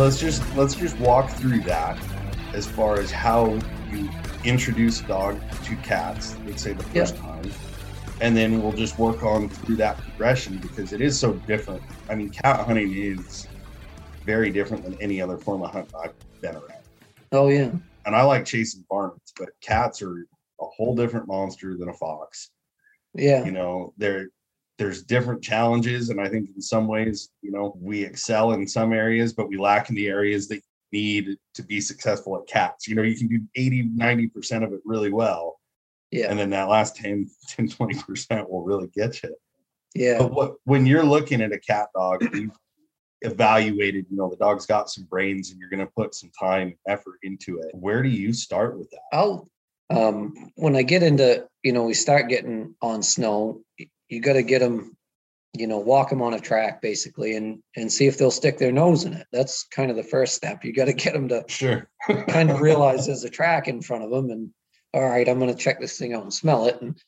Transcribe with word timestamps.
let's 0.00 0.18
just 0.18 0.42
let's 0.56 0.74
just 0.74 0.98
walk 0.98 1.28
through 1.30 1.60
that 1.60 1.98
as 2.54 2.66
far 2.66 2.98
as 2.98 3.10
how 3.10 3.58
you 3.92 4.08
introduce 4.44 5.02
a 5.02 5.06
dog 5.06 5.38
to 5.64 5.76
cats, 5.76 6.36
let's 6.46 6.62
say 6.62 6.72
the 6.72 6.82
first 6.84 7.14
Yeah. 7.16 7.20
time. 7.20 7.50
And 8.22 8.34
then 8.34 8.62
we'll 8.62 8.72
just 8.72 8.98
work 8.98 9.22
on 9.22 9.50
through 9.50 9.76
that 9.76 9.98
progression 9.98 10.56
because 10.58 10.92
it 10.94 11.02
is 11.02 11.18
so 11.18 11.34
different. 11.46 11.82
I 12.08 12.14
mean, 12.14 12.30
cat 12.30 12.66
hunting 12.66 12.92
is 12.94 13.46
very 14.24 14.50
different 14.50 14.84
than 14.84 14.94
any 15.02 15.20
other 15.20 15.36
form 15.36 15.62
of 15.62 15.70
hunt 15.70 15.92
I've 16.02 16.14
been 16.40 16.56
around. 16.56 16.84
Oh 17.32 17.48
yeah. 17.48 17.70
And 18.06 18.16
I 18.16 18.22
like 18.22 18.46
chasing 18.46 18.84
varmints, 18.88 19.34
but 19.38 19.50
cats 19.60 20.00
are 20.00 20.26
a 20.60 20.64
whole 20.64 20.94
different 20.94 21.28
monster 21.28 21.76
than 21.76 21.90
a 21.90 21.94
fox. 21.94 22.50
Yeah. 23.14 23.44
You 23.44 23.52
know, 23.52 23.92
there 23.98 24.28
there's 24.80 25.02
different 25.02 25.42
challenges, 25.42 26.08
and 26.08 26.18
I 26.18 26.26
think 26.26 26.48
in 26.56 26.62
some 26.62 26.88
ways, 26.88 27.28
you 27.42 27.52
know, 27.52 27.76
we 27.78 28.02
excel 28.02 28.52
in 28.52 28.66
some 28.66 28.94
areas, 28.94 29.34
but 29.34 29.46
we 29.46 29.58
lack 29.58 29.90
in 29.90 29.94
the 29.94 30.08
areas 30.08 30.48
that 30.48 30.54
you 30.54 30.62
need 30.90 31.36
to 31.52 31.62
be 31.62 31.82
successful 31.82 32.34
at 32.38 32.48
cats. 32.48 32.88
You 32.88 32.94
know, 32.94 33.02
you 33.02 33.14
can 33.14 33.28
do 33.28 33.42
80, 33.54 33.90
90% 33.90 34.64
of 34.64 34.72
it 34.72 34.80
really 34.86 35.12
well. 35.12 35.60
Yeah. 36.10 36.30
And 36.30 36.38
then 36.38 36.48
that 36.50 36.70
last 36.70 36.96
10, 36.96 37.28
10 37.48 37.68
20% 37.68 38.48
will 38.48 38.62
really 38.62 38.88
get 38.96 39.22
you. 39.22 39.36
Yeah. 39.94 40.16
But 40.16 40.32
what 40.32 40.54
when 40.64 40.86
you're 40.86 41.04
looking 41.04 41.42
at 41.42 41.52
a 41.52 41.58
cat 41.58 41.88
dog, 41.94 42.22
you've 42.34 42.56
evaluated, 43.20 44.06
you 44.08 44.16
know, 44.16 44.30
the 44.30 44.36
dog's 44.36 44.64
got 44.64 44.88
some 44.88 45.04
brains 45.04 45.50
and 45.50 45.60
you're 45.60 45.68
gonna 45.68 45.90
put 45.94 46.14
some 46.14 46.30
time 46.40 46.68
and 46.68 46.76
effort 46.88 47.18
into 47.22 47.58
it. 47.58 47.66
Where 47.74 48.02
do 48.02 48.08
you 48.08 48.32
start 48.32 48.78
with 48.78 48.88
that? 48.92 49.02
I'll 49.12 49.46
um 49.90 50.52
when 50.54 50.74
I 50.74 50.82
get 50.82 51.02
into 51.02 51.46
you 51.64 51.72
know 51.72 51.82
we 51.82 51.94
start 51.94 52.30
getting 52.30 52.74
on 52.80 53.02
snow, 53.02 53.60
you 54.10 54.20
got 54.20 54.34
to 54.34 54.42
get 54.42 54.58
them, 54.58 54.96
you 55.56 55.66
know, 55.66 55.78
walk 55.78 56.10
them 56.10 56.22
on 56.22 56.34
a 56.34 56.40
track 56.40 56.82
basically, 56.82 57.36
and 57.36 57.62
and 57.76 57.92
see 57.92 58.06
if 58.06 58.18
they'll 58.18 58.30
stick 58.30 58.58
their 58.58 58.72
nose 58.72 59.04
in 59.04 59.14
it. 59.14 59.26
That's 59.32 59.64
kind 59.64 59.90
of 59.90 59.96
the 59.96 60.02
first 60.02 60.34
step. 60.34 60.64
You 60.64 60.72
got 60.72 60.86
to 60.86 60.92
get 60.92 61.12
them 61.12 61.28
to 61.28 61.44
Sure. 61.48 61.88
kind 62.28 62.50
of 62.50 62.60
realize 62.60 63.06
there's 63.06 63.24
a 63.24 63.30
track 63.30 63.68
in 63.68 63.82
front 63.82 64.04
of 64.04 64.10
them, 64.10 64.30
and 64.30 64.50
all 64.92 65.08
right, 65.08 65.28
I'm 65.28 65.38
going 65.38 65.54
to 65.54 65.62
check 65.62 65.80
this 65.80 65.98
thing 65.98 66.14
out 66.14 66.22
and 66.22 66.34
smell 66.34 66.66
it. 66.66 66.80
And 66.80 67.00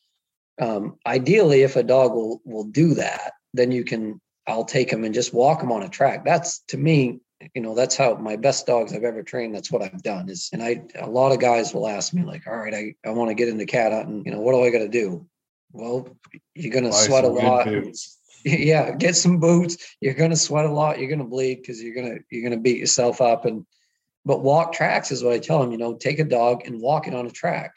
um, 0.61 0.97
ideally, 1.05 1.61
if 1.61 1.75
a 1.75 1.83
dog 1.83 2.13
will 2.13 2.41
will 2.45 2.65
do 2.65 2.95
that, 2.95 3.33
then 3.53 3.71
you 3.71 3.83
can. 3.83 4.19
I'll 4.45 4.65
take 4.65 4.89
them 4.89 5.05
and 5.05 5.13
just 5.13 5.33
walk 5.33 5.61
them 5.61 5.71
on 5.71 5.83
a 5.83 5.89
track. 5.89 6.25
That's 6.25 6.59
to 6.67 6.77
me 6.77 7.21
you 7.53 7.61
know 7.61 7.75
that's 7.75 7.95
how 7.95 8.15
my 8.15 8.35
best 8.35 8.65
dogs 8.65 8.93
i've 8.93 9.03
ever 9.03 9.23
trained 9.23 9.53
that's 9.53 9.71
what 9.71 9.81
i've 9.81 10.03
done 10.03 10.29
is 10.29 10.49
and 10.53 10.61
i 10.63 10.81
a 10.99 11.09
lot 11.09 11.31
of 11.31 11.39
guys 11.39 11.73
will 11.73 11.87
ask 11.87 12.13
me 12.13 12.23
like 12.23 12.47
all 12.47 12.55
right 12.55 12.73
i, 12.73 12.95
I 13.05 13.11
want 13.11 13.29
to 13.29 13.35
get 13.35 13.49
into 13.49 13.65
cat 13.65 13.91
hunting 13.91 14.23
you 14.25 14.31
know 14.31 14.39
what 14.39 14.53
do 14.53 14.63
i 14.63 14.69
got 14.69 14.79
to 14.79 14.87
do 14.87 15.25
well 15.73 16.07
you're 16.55 16.71
going 16.71 16.85
to 16.85 16.93
sweat 16.93 17.25
a 17.25 17.27
lot. 17.27 17.65
boots. 17.65 18.19
yeah 18.45 18.91
get 18.95 19.15
some 19.15 19.39
boots. 19.39 19.95
You're 19.99 20.13
going 20.13 20.31
to 20.31 20.37
sweat 20.37 20.65
a 20.65 20.71
lot. 20.71 20.99
You're 20.99 21.09
going 21.09 21.19
to 21.19 21.25
bleed 21.25 21.55
because 21.55 21.81
you're 21.81 21.95
going 21.95 22.15
to 22.15 22.23
you're 22.29 22.47
going 22.47 22.57
to 22.57 22.63
beat 22.63 22.79
yourself 22.79 23.19
up. 23.21 23.45
And 23.45 23.65
but 24.25 24.41
walk 24.41 24.73
tracks 24.73 25.11
is 25.11 25.23
what 25.23 25.33
i 25.33 25.39
tell 25.39 25.59
them 25.59 25.71
you 25.71 25.77
know 25.77 25.95
take 25.95 26.19
a 26.19 26.23
dog 26.23 26.65
and 26.65 26.81
walk 26.81 27.07
it 27.07 27.15
on 27.15 27.25
a 27.25 27.31
track. 27.31 27.75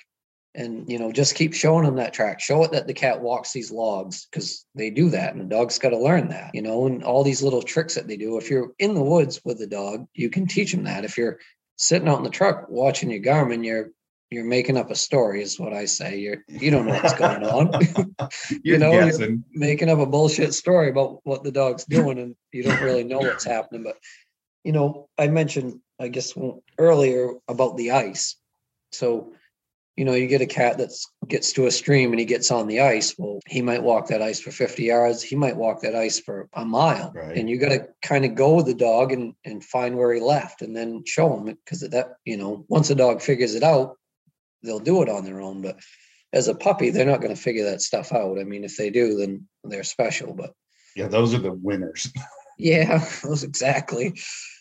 And 0.54 0.90
you 0.90 0.98
know 0.98 1.12
just 1.12 1.34
keep 1.34 1.52
showing 1.52 1.84
them 1.84 1.96
that 1.96 2.14
track. 2.14 2.40
Show 2.40 2.64
it 2.64 2.72
that 2.72 2.86
the 2.86 2.94
cat 2.94 3.20
walks 3.20 3.52
these 3.52 3.70
logs 3.70 4.26
because 4.30 4.64
they 4.74 4.90
do 4.90 5.10
that 5.10 5.32
and 5.32 5.40
the 5.40 5.54
dog's 5.54 5.78
got 5.78 5.90
to 5.90 5.98
learn 5.98 6.28
that 6.28 6.50
you 6.54 6.62
know 6.62 6.86
and 6.86 7.04
all 7.04 7.22
these 7.22 7.42
little 7.42 7.62
tricks 7.62 7.94
that 7.94 8.08
they 8.08 8.16
do. 8.16 8.38
If 8.38 8.50
you're 8.50 8.72
in 8.78 8.94
the 8.94 9.02
woods 9.02 9.40
with 9.44 9.58
the 9.58 9.66
dog 9.66 10.06
you 10.14 10.30
can 10.30 10.46
teach 10.46 10.72
them 10.72 10.84
that. 10.84 11.04
If 11.04 11.18
you're 11.18 11.38
sitting 11.78 12.08
out 12.08 12.18
in 12.18 12.24
the 12.24 12.30
truck 12.30 12.68
watching 12.70 13.10
your 13.10 13.20
garmin 13.20 13.64
you're 13.64 13.90
you're 14.36 14.44
making 14.44 14.76
up 14.76 14.90
a 14.90 14.94
story 14.94 15.40
is 15.42 15.58
what 15.58 15.72
i 15.72 15.86
say. 15.86 16.18
You're 16.18 16.44
you 16.46 16.70
don't 16.70 16.86
know 16.86 16.92
what's 16.92 17.14
going 17.14 17.42
on. 17.42 17.64
You're 18.62 18.78
know, 18.78 18.92
you're- 18.92 19.38
making 19.52 19.88
up 19.88 19.98
a 19.98 20.06
bullshit 20.06 20.52
story 20.52 20.90
about 20.90 21.20
what 21.24 21.42
the 21.42 21.50
dog's 21.50 21.86
doing 21.86 22.18
and 22.18 22.36
you 22.52 22.62
don't 22.62 22.82
really 22.82 23.02
know 23.04 23.18
what's 23.18 23.44
happening. 23.46 23.82
But 23.82 23.96
you 24.62 24.72
know 24.72 25.08
i 25.16 25.26
mentioned 25.28 25.80
i 25.98 26.08
guess 26.08 26.34
earlier 26.78 27.32
about 27.48 27.76
the 27.78 27.92
ice. 27.92 28.36
So 28.92 29.32
you 29.96 30.04
know 30.04 30.12
you 30.12 30.26
get 30.26 30.42
a 30.42 30.46
cat 30.46 30.76
that 30.78 30.92
gets 31.26 31.54
to 31.54 31.66
a 31.66 31.70
stream 31.70 32.10
and 32.10 32.20
he 32.20 32.26
gets 32.26 32.50
on 32.50 32.66
the 32.66 32.80
ice. 32.80 33.14
Well 33.16 33.40
he 33.46 33.62
might 33.62 33.82
walk 33.82 34.08
that 34.08 34.20
ice 34.20 34.40
for 34.40 34.50
50 34.50 34.82
yards. 34.82 35.22
He 35.22 35.36
might 35.36 35.56
walk 35.56 35.80
that 35.80 35.96
ice 35.96 36.20
for 36.20 36.48
a 36.52 36.64
mile. 36.64 37.10
Right. 37.14 37.38
and 37.38 37.48
you 37.48 37.56
got 37.58 37.70
to 37.70 37.88
kind 38.02 38.26
of 38.26 38.34
go 38.34 38.54
with 38.56 38.66
the 38.66 38.74
dog 38.74 39.12
and 39.12 39.32
and 39.46 39.64
find 39.64 39.96
where 39.96 40.12
he 40.12 40.20
left 40.20 40.60
and 40.60 40.76
then 40.76 41.04
show 41.06 41.32
him 41.34 41.44
because 41.46 41.80
that 41.80 42.08
you 42.26 42.36
know 42.36 42.66
once 42.68 42.90
a 42.90 42.94
dog 42.94 43.22
figures 43.22 43.54
it 43.54 43.62
out 43.62 43.96
they'll 44.66 44.78
do 44.80 45.02
it 45.02 45.08
on 45.08 45.24
their 45.24 45.40
own 45.40 45.62
but 45.62 45.78
as 46.32 46.48
a 46.48 46.54
puppy 46.54 46.90
they're 46.90 47.06
not 47.06 47.20
going 47.22 47.34
to 47.34 47.40
figure 47.40 47.64
that 47.64 47.80
stuff 47.80 48.12
out 48.12 48.38
i 48.38 48.44
mean 48.44 48.64
if 48.64 48.76
they 48.76 48.90
do 48.90 49.16
then 49.16 49.46
they're 49.64 49.84
special 49.84 50.34
but 50.34 50.52
Yeah, 50.96 51.08
those 51.08 51.32
are 51.34 51.38
the 51.38 51.52
winners. 51.52 52.12
yeah 52.58 53.04
those 53.22 53.42
exactly 53.44 54.14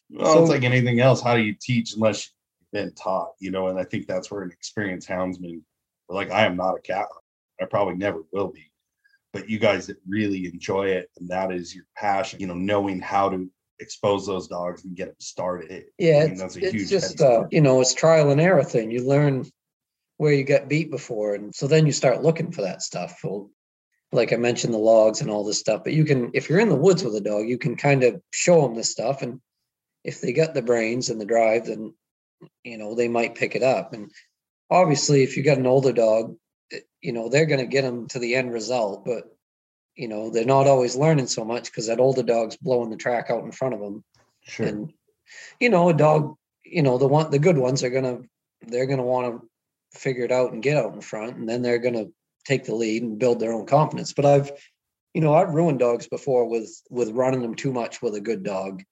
Well, 0.09 0.33
So- 0.33 0.41
it's 0.41 0.49
like 0.51 0.63
anything 0.63 0.99
else. 0.99 1.21
How 1.21 1.35
do 1.35 1.41
you 1.41 1.55
teach 1.59 1.93
unless 1.95 2.27
you've 2.27 2.71
been 2.71 2.93
taught? 2.93 3.31
You 3.39 3.51
know, 3.51 3.67
and 3.69 3.79
I 3.79 3.83
think 3.85 4.05
that's 4.05 4.29
where 4.29 4.43
an 4.43 4.51
experienced 4.51 5.09
houndsman, 5.09 5.61
like 6.09 6.29
I 6.29 6.45
am 6.45 6.55
not 6.55 6.77
a 6.77 6.81
cat. 6.81 7.07
I 7.59 7.65
probably 7.65 7.95
never 7.95 8.21
will 8.31 8.49
be. 8.49 8.71
But 9.33 9.49
you 9.49 9.57
guys 9.59 9.87
that 9.87 9.97
really 10.07 10.45
enjoy 10.45 10.89
it, 10.89 11.09
and 11.17 11.27
that 11.29 11.51
is 11.51 11.73
your 11.75 11.85
passion. 11.97 12.39
You 12.39 12.47
know, 12.47 12.53
knowing 12.71 12.99
how 12.99 13.29
to 13.29 13.49
expose 13.79 14.27
those 14.27 14.47
dogs 14.47 14.85
and 14.85 14.95
get 14.95 15.07
them 15.07 15.15
started. 15.19 15.85
yeah 15.97 16.19
I 16.19 16.23
mean, 16.23 16.31
it's, 16.33 16.41
that's 16.41 16.55
a 16.57 16.63
it's 16.65 16.71
huge 16.73 16.89
just 16.89 17.21
uh, 17.21 17.43
you 17.51 17.61
know 17.61 17.81
it's 17.81 17.93
trial 17.93 18.29
and 18.31 18.39
error 18.39 18.63
thing 18.63 18.91
you 18.91 19.01
learn 19.07 19.45
where 20.17 20.33
you 20.33 20.43
got 20.43 20.69
beat 20.69 20.91
before. 20.91 21.35
And 21.35 21.53
so 21.53 21.67
then 21.67 21.85
you 21.85 21.91
start 21.91 22.23
looking 22.23 22.51
for 22.51 22.61
that 22.61 22.81
stuff. 22.81 23.19
Well 23.23 23.49
like 24.11 24.31
i 24.31 24.35
mentioned 24.37 24.73
the 24.73 24.77
logs 24.77 25.19
and 25.19 25.29
all 25.29 25.43
this 25.43 25.59
stuff 25.59 25.83
but 25.83 25.91
you 25.91 26.05
can 26.05 26.29
if 26.33 26.47
you're 26.47 26.59
in 26.59 26.69
the 26.69 26.75
woods 26.75 27.03
with 27.03 27.15
a 27.15 27.19
dog 27.19 27.49
you 27.49 27.57
can 27.57 27.75
kind 27.75 28.03
of 28.03 28.21
show 28.31 28.61
them 28.61 28.75
this 28.75 28.89
stuff. 28.91 29.21
And 29.21 29.41
if 30.03 30.21
they 30.21 30.31
got 30.31 30.53
the 30.53 30.61
brains 30.61 31.09
and 31.09 31.19
the 31.19 31.25
drive 31.25 31.65
then 31.65 31.93
you 32.63 32.77
know 32.77 32.95
they 32.95 33.07
might 33.07 33.35
pick 33.35 33.55
it 33.55 33.63
up. 33.63 33.93
And 33.93 34.11
obviously 34.69 35.23
if 35.23 35.35
you 35.35 35.43
got 35.43 35.57
an 35.57 35.67
older 35.67 35.91
dog 35.91 36.35
eh, 36.71 36.79
you 37.01 37.13
know 37.13 37.29
they're 37.29 37.45
going 37.45 37.59
to 37.59 37.65
get 37.67 37.81
them 37.81 38.07
to 38.09 38.19
the 38.19 38.35
end 38.35 38.53
result 38.53 39.05
but 39.05 39.23
you 39.95 40.07
know 40.07 40.29
they're 40.29 40.45
not 40.45 40.67
always 40.67 40.95
learning 40.95 41.27
so 41.27 41.43
much 41.43 41.65
because 41.65 41.87
that 41.87 41.99
older 41.99 42.23
dog's 42.23 42.57
blowing 42.57 42.89
the 42.89 42.97
track 42.97 43.29
out 43.29 43.43
in 43.43 43.51
front 43.51 43.73
of 43.73 43.79
them 43.79 44.03
Sure. 44.47 44.67
and 44.67 44.93
you 45.59 45.69
know 45.69 45.89
a 45.89 45.93
dog 45.93 46.35
you 46.63 46.83
know 46.83 46.97
the 46.97 47.07
one 47.07 47.31
the 47.31 47.39
good 47.39 47.57
ones 47.57 47.83
are 47.83 47.89
gonna 47.89 48.19
they're 48.67 48.85
gonna 48.85 49.03
want 49.03 49.41
to 49.41 49.47
figure 49.95 50.23
it 50.25 50.31
out 50.31 50.51
and 50.53 50.63
get 50.63 50.77
out 50.77 50.93
in 50.93 51.01
front 51.01 51.37
and 51.37 51.47
then 51.47 51.61
they're 51.61 51.77
gonna 51.79 52.05
take 52.45 52.63
the 52.65 52.75
lead 52.75 53.01
and 53.03 53.19
build 53.19 53.39
their 53.39 53.53
own 53.53 53.65
confidence 53.65 54.13
but 54.13 54.25
i've 54.25 54.51
you 55.13 55.21
know 55.21 55.33
i've 55.33 55.53
ruined 55.53 55.79
dogs 55.79 56.07
before 56.07 56.47
with 56.47 56.69
with 56.89 57.09
running 57.11 57.41
them 57.41 57.55
too 57.55 57.71
much 57.71 58.01
with 58.01 58.15
a 58.15 58.21
good 58.21 58.43
dog 58.43 58.83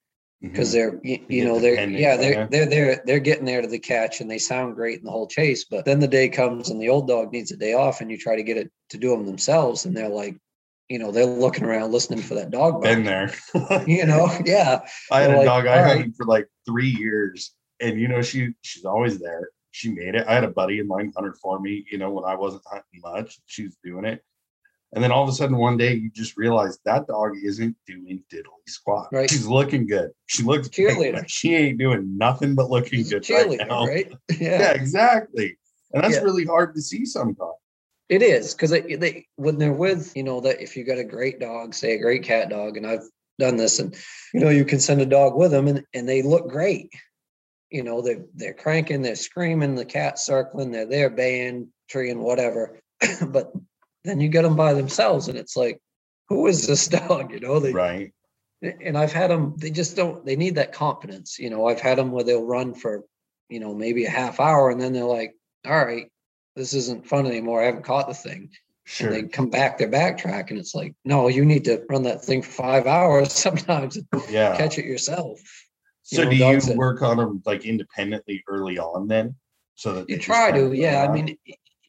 because 0.42 0.69
Mhm. 0.69 0.74
they're 0.74 1.00
you, 1.03 1.25
you 1.30 1.46
know 1.46 1.59
they're 1.59 1.90
yeah 1.90 2.18
they're 2.18 2.47
they're 2.50 2.66
they're 2.66 3.03
they're 3.06 3.19
getting 3.19 3.46
there 3.46 3.62
to 3.62 3.68
the 3.68 3.80
catch 3.80 4.22
and 4.22 4.30
they 4.30 4.38
sound 4.38 4.75
great 4.75 5.00
in 5.00 5.06
the 5.06 5.12
whole 5.12 5.28
chase 5.28 5.66
but 5.66 5.86
then 5.86 6.00
the 6.00 6.08
day 6.08 6.28
comes 6.30 6.69
and 6.69 6.81
the 6.81 6.90
old 6.90 7.08
dog 7.08 7.31
needs 7.31 7.52
a 7.52 7.58
day 7.58 7.74
off 7.74 8.02
and 8.02 8.09
you 8.12 8.18
try 8.18 8.36
to 8.36 8.44
get 8.44 8.58
it 8.58 8.72
to 8.90 8.97
do 8.97 9.09
them 9.12 9.25
themselves 9.25 9.86
and 9.86 9.96
they're 9.96 10.09
like 10.09 10.36
you 10.90 11.00
know 11.00 11.12
they're 11.12 11.25
looking 11.25 11.63
around 11.63 11.92
listening 11.92 12.22
for 12.22 12.36
that 12.36 12.52
dog 12.52 12.81
been 12.81 13.03
there. 13.03 13.31
you 13.88 14.06
know 14.06 14.30
yeah 14.46 14.86
I 15.12 15.22
had 15.22 15.30
They're 15.30 15.36
a 15.36 15.40
like, 15.40 15.46
dog 15.46 15.68
I 15.68 15.78
"All 15.78 15.84
hunted 15.84 16.16
for 16.16 16.25
like 16.25 16.47
three 16.66 16.90
years, 16.90 17.53
and 17.80 18.00
you 18.00 18.08
know 18.08 18.22
she 18.22 18.50
she's 18.62 18.86
always 18.86 19.19
there. 19.19 19.50
She 19.73 19.89
made 19.91 20.13
it. 20.13 20.28
I 20.28 20.35
had 20.35 20.44
a 20.44 20.51
buddy 20.51 20.78
of 20.79 20.85
mine 20.85 21.11
hunted 21.16 21.35
for 21.41 21.59
me. 21.59 21.84
You 21.91 21.97
know 21.97 22.11
when 22.11 22.25
I 22.25 22.35
wasn't 22.35 22.61
hunting 22.67 23.01
much, 23.01 23.39
she 23.47 23.63
was 23.63 23.75
doing 23.84 24.06
it, 24.06 24.23
and 24.94 25.03
then 25.03 25.11
all 25.11 25.23
of 25.23 25.29
a 25.29 25.31
sudden 25.31 25.57
one 25.57 25.78
day 25.78 25.95
you 25.95 26.11
just 26.11 26.38
realize 26.38 26.78
that 26.85 27.07
dog 27.07 27.31
isn't 27.44 27.75
doing 27.88 28.23
diddly 28.31 28.67
squat. 28.67 29.09
Right. 29.12 29.28
She's 29.28 29.47
looking 29.47 29.88
good. 29.88 30.12
She 30.28 30.44
looks 30.44 30.69
Cheerleader. 30.69 31.13
but 31.13 31.29
She 31.31 31.56
ain't 31.56 31.79
doing 31.79 32.16
nothing 32.17 32.53
but 32.53 32.69
looking 32.69 33.00
He's 33.00 33.12
a 33.12 33.19
good 33.19 33.29
right 33.33 33.47
cheerleader, 33.59 33.67
now. 33.67 33.88
right? 33.88 34.13
Yeah. 34.39 34.73
exactly. 34.73 35.57
And 35.91 36.03
that's 36.03 36.17
Yeah. 36.17 36.22
really 36.22 36.45
hard 36.45 36.75
to 36.75 36.81
see 36.81 37.03
sometimes. 37.03 37.53
It 38.09 38.21
is 38.21 38.53
because 38.53 38.69
they, 38.69 38.81
they 38.95 39.25
when 39.38 39.57
they're 39.57 39.74
with 39.74 40.15
you 40.15 40.21
know 40.21 40.39
that 40.42 40.62
if 40.62 40.77
you 40.77 40.83
got 40.83 41.00
a 41.00 41.03
great 41.03 41.39
dog, 41.39 41.74
say 41.74 41.94
a 41.94 42.00
great 42.00 42.21
cat 42.21 42.50
dog, 42.50 42.77
and 42.77 42.86
I've 42.86 43.09
done 43.39 43.57
this, 43.57 43.80
and 43.80 43.95
you 44.36 44.42
know 44.42 44.50
you 44.50 44.65
can 44.65 44.80
send 44.80 45.01
a 45.01 45.06
dog 45.07 45.36
with 45.36 45.50
them, 45.50 45.68
and 45.68 45.83
and 45.95 46.07
they 46.07 46.21
look 46.21 46.48
great. 46.48 46.92
You 47.74 47.84
know 47.84 48.02
they 48.02 48.18
they're 48.36 48.54
cranking, 48.54 49.02
they're 49.02 49.16
screaming, 49.16 49.75
the 49.75 49.84
cat's 49.86 50.25
circling, 50.25 50.72
they're 50.72 50.86
there 50.86 51.10
baying, 51.10 51.70
treeing, 51.90 52.20
whatever. 52.20 52.80
but 53.28 53.52
then 54.04 54.22
you 54.22 54.30
get 54.30 54.44
them 54.44 54.56
by 54.56 54.74
themselves, 54.74 55.28
and 55.28 55.38
it's 55.38 55.58
like, 55.58 55.81
who 56.30 56.48
is 56.48 56.68
this 56.68 56.88
dog? 57.00 57.31
You 57.31 57.40
know 57.40 57.60
they 57.60 57.72
Right. 57.74 58.14
and 58.62 58.98
I've 58.98 59.14
had 59.14 59.30
them, 59.30 59.56
they 59.58 59.72
just 59.72 59.96
don't, 59.96 60.25
they 60.25 60.36
need 60.36 60.56
that 60.56 60.72
confidence. 60.74 61.38
You 61.40 61.50
know, 61.50 61.68
I've 61.68 61.81
had 61.81 61.98
them 61.98 62.12
where 62.12 62.24
they'll 62.24 62.46
run 62.46 62.74
for, 62.74 63.04
you 63.50 63.60
know, 63.60 63.74
maybe 63.74 64.06
a 64.06 64.10
half 64.10 64.40
hour 64.40 64.70
and 64.70 64.80
then 64.80 64.94
they're 64.94 65.04
like, 65.04 65.36
all 65.66 65.86
right, 65.86 66.08
this 66.56 66.74
isn't 66.74 67.08
fun 67.08 67.25
anymore. 67.25 67.62
I 67.62 67.66
haven't 67.66 67.86
caught 67.86 68.08
the 68.08 68.14
thing. 68.14 68.52
Sure. 68.86 69.08
And 69.08 69.16
they 69.16 69.30
come 69.30 69.50
back, 69.50 69.78
they're 69.78 69.90
backtrack, 69.90 70.50
and 70.50 70.60
it's 70.60 70.75
like, 70.75 70.94
no, 71.06 71.30
you 71.30 71.46
need 71.46 71.66
to 71.66 71.84
run 71.90 72.04
that 72.04 72.24
thing 72.24 72.42
for 72.42 72.52
five 72.52 72.86
hours 72.98 73.31
sometimes 73.31 73.98
yeah. 74.30 74.58
catch 74.58 74.78
it 74.78 74.86
yourself. 74.86 75.40
You 76.11 76.17
So 76.17 76.23
know, 76.25 76.29
do 76.29 76.35
you 76.35 76.61
that- 76.61 76.77
work 76.77 77.01
on 77.01 77.17
them 77.17 77.41
like 77.45 77.65
independently 77.65 78.44
early 78.47 78.77
on 78.79 79.07
then? 79.07 79.35
So 79.75 79.94
that 79.95 80.09
You 80.09 80.17
try 80.19 80.51
to, 80.51 80.73
yeah. 80.73 81.05
I 81.07 81.11
mean, 81.11 81.38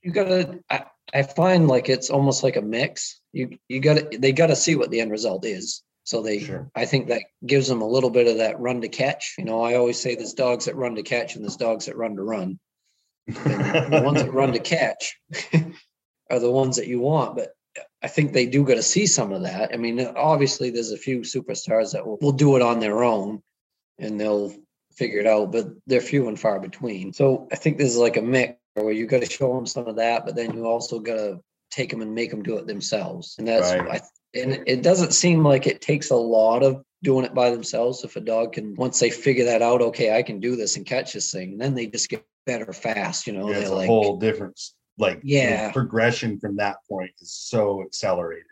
you 0.02 0.10
gotta, 0.10 0.60
I, 0.70 0.84
I 1.12 1.22
find 1.22 1.68
like 1.68 1.88
it's 1.88 2.08
almost 2.10 2.42
like 2.42 2.56
a 2.56 2.62
mix. 2.62 3.20
You, 3.32 3.58
you 3.68 3.80
gotta, 3.80 4.08
they 4.18 4.32
gotta 4.32 4.56
see 4.56 4.74
what 4.76 4.90
the 4.90 5.00
end 5.00 5.10
result 5.10 5.44
is. 5.44 5.82
So 6.04 6.22
they, 6.22 6.38
Sure. 6.40 6.70
I 6.74 6.84
think 6.86 7.08
that 7.08 7.22
gives 7.46 7.66
them 7.68 7.82
a 7.82 7.88
little 7.88 8.10
bit 8.10 8.26
of 8.26 8.38
that 8.38 8.60
run 8.60 8.80
to 8.82 8.88
catch. 8.88 9.34
You 9.38 9.44
know, 9.44 9.62
I 9.62 9.74
always 9.74 10.00
say 10.00 10.14
there's 10.14 10.34
dogs 10.34 10.64
that 10.66 10.76
run 10.76 10.94
to 10.96 11.02
catch 11.02 11.34
and 11.34 11.44
there's 11.44 11.56
dogs 11.56 11.86
that 11.86 11.96
run 11.96 12.16
to 12.16 12.22
run. 12.22 12.58
The 13.26 14.00
ones 14.04 14.22
that 14.22 14.32
run 14.32 14.52
to 14.52 14.58
catch 14.76 15.18
are 16.30 16.38
the 16.40 16.50
ones 16.50 16.76
that 16.76 16.88
you 16.88 17.00
want. 17.00 17.36
But 17.36 17.50
I 18.02 18.08
think 18.08 18.32
they 18.32 18.46
do 18.46 18.64
got 18.64 18.74
to 18.74 18.82
see 18.82 19.06
some 19.06 19.32
of 19.32 19.42
that. 19.42 19.72
I 19.72 19.76
mean, 19.78 19.98
obviously, 20.00 20.70
there's 20.70 20.92
a 20.92 20.98
few 20.98 21.20
superstars 21.20 21.92
that 21.92 22.06
will, 22.06 22.18
will 22.20 22.32
do 22.32 22.56
it 22.56 22.62
on 22.62 22.80
their 22.80 23.02
own 23.02 23.42
and 23.98 24.20
they'll 24.20 24.54
figure 24.92 25.20
it 25.20 25.26
out, 25.26 25.52
but 25.52 25.68
they're 25.86 26.00
few 26.00 26.28
and 26.28 26.38
far 26.38 26.60
between. 26.60 27.12
So 27.12 27.48
I 27.52 27.56
think 27.56 27.78
this 27.78 27.90
is 27.90 27.98
like 27.98 28.16
a 28.16 28.22
mix 28.22 28.58
where 28.74 28.92
you 28.92 29.06
got 29.06 29.22
to 29.22 29.30
show 29.30 29.54
them 29.54 29.66
some 29.66 29.86
of 29.86 29.96
that, 29.96 30.24
but 30.24 30.36
then 30.36 30.52
you 30.52 30.66
also 30.66 30.98
got 30.98 31.16
to 31.16 31.40
take 31.70 31.90
them 31.90 32.02
and 32.02 32.14
make 32.14 32.30
them 32.30 32.42
do 32.42 32.56
it 32.58 32.66
themselves. 32.66 33.36
And 33.38 33.48
that's, 33.48 33.72
Right. 33.72 34.00
I, 34.00 34.00
and 34.38 34.62
it 34.66 34.82
doesn't 34.82 35.12
seem 35.14 35.44
like 35.44 35.66
it 35.66 35.80
takes 35.80 36.10
a 36.10 36.16
lot 36.16 36.62
of 36.62 36.82
doing 37.04 37.24
it 37.24 37.34
by 37.34 37.50
themselves. 37.50 38.02
If 38.02 38.16
a 38.16 38.20
dog 38.20 38.54
can, 38.54 38.74
once 38.74 38.98
they 38.98 39.10
figure 39.10 39.44
that 39.44 39.62
out, 39.62 39.80
okay, 39.80 40.16
I 40.16 40.22
can 40.22 40.40
do 40.40 40.56
this 40.56 40.76
and 40.76 40.84
catch 40.84 41.12
this 41.12 41.30
thing, 41.30 41.58
then 41.58 41.74
they 41.74 41.86
just 41.86 42.08
get 42.08 42.24
better 42.46 42.72
fast. 42.72 43.26
You 43.26 43.34
know, 43.34 43.48
it's 43.48 43.70
a 43.70 43.74
like, 43.74 43.86
whole 43.86 44.16
difference. 44.16 44.74
like 44.98 45.20
Yeah. 45.22 45.70
progression 45.72 46.38
from 46.40 46.56
that 46.56 46.78
point 46.88 47.12
is 47.20 47.32
so 47.32 47.82
accelerated. 47.82 48.46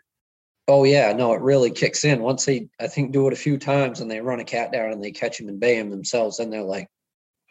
Oh 0.67 0.85
yeah, 0.85 1.11
no, 1.13 1.33
it 1.33 1.41
really 1.41 1.71
kicks 1.71 2.05
in 2.05 2.21
once 2.21 2.45
they 2.45 2.69
I 2.79 2.87
think 2.87 3.11
do 3.11 3.27
it 3.27 3.33
a 3.33 3.37
few 3.37 3.57
times 3.57 3.99
and 3.99 4.09
they 4.09 4.21
run 4.21 4.39
a 4.39 4.45
cat 4.45 4.71
down 4.71 4.91
and 4.91 5.03
they 5.03 5.11
catch 5.11 5.39
him 5.39 5.49
and 5.49 5.59
bay 5.59 5.77
him 5.77 5.89
themselves. 5.89 6.37
Then 6.37 6.49
they're 6.49 6.61
like, 6.63 6.87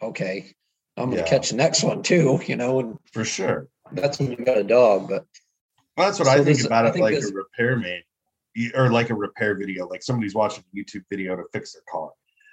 okay, 0.01 0.53
I'm 0.97 1.09
gonna 1.11 1.21
Yeah. 1.21 1.27
catch 1.29 1.49
the 1.51 1.55
next 1.57 1.83
one 1.83 2.01
too, 2.01 2.41
you 2.47 2.55
know, 2.55 2.79
and 2.79 2.97
For 3.13 3.23
sure. 3.23 3.67
that's 3.91 4.17
when 4.19 4.31
you 4.31 4.37
got 4.37 4.57
a 4.57 4.63
dog. 4.63 5.09
But 5.09 5.25
Well, 5.95 6.07
that's 6.07 6.17
what 6.19 6.25
So 6.27 6.31
I 6.33 6.43
think 6.43 6.61
about 6.63 6.85
I 6.85 6.89
it 6.89 6.93
think 6.93 7.03
like 7.03 7.21
a 7.21 7.27
repair 7.33 7.81
y- 8.55 8.71
or 8.73 8.89
like 8.89 9.11
a 9.11 9.15
repair 9.15 9.55
video, 9.55 9.87
like 9.87 10.01
somebody's 10.01 10.33
watching 10.35 10.63
a 10.73 10.77
YouTube 10.77 11.03
video 11.09 11.35
to 11.35 11.43
fix 11.53 11.73
their 11.73 11.83
car. 11.91 12.09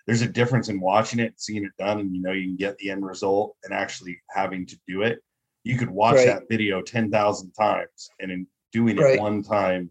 There's 0.06 0.22
a 0.22 0.28
difference 0.28 0.68
in 0.68 0.80
watching 0.80 1.20
it, 1.20 1.34
seeing 1.40 1.64
it 1.64 1.72
done, 1.78 2.00
and 2.00 2.14
you 2.14 2.20
know 2.20 2.32
you 2.32 2.48
can 2.48 2.56
get 2.56 2.76
the 2.78 2.90
end 2.90 3.04
result 3.06 3.56
and 3.64 3.72
actually 3.72 4.20
having 4.30 4.66
to 4.66 4.78
do 4.86 5.02
it. 5.02 5.22
You 5.64 5.78
could 5.78 5.90
watch 5.90 6.16
Right. 6.16 6.26
that 6.26 6.48
video 6.50 6.82
10,000 6.82 7.52
times 7.52 8.10
and 8.18 8.30
in 8.30 8.46
doing 8.72 8.98
it 8.98 9.02
Right. 9.02 9.18
one 9.18 9.42
time 9.42 9.90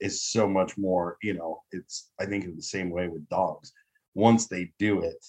is 0.00 0.22
so 0.22 0.48
much 0.48 0.76
more, 0.76 1.16
you 1.22 1.34
know, 1.34 1.62
it's 1.72 2.10
I 2.20 2.26
think 2.26 2.44
in 2.44 2.56
the 2.56 2.62
same 2.62 2.90
way 2.90 3.08
with 3.08 3.28
dogs. 3.28 3.72
Once 4.14 4.46
they 4.46 4.72
do 4.78 5.02
it, 5.02 5.24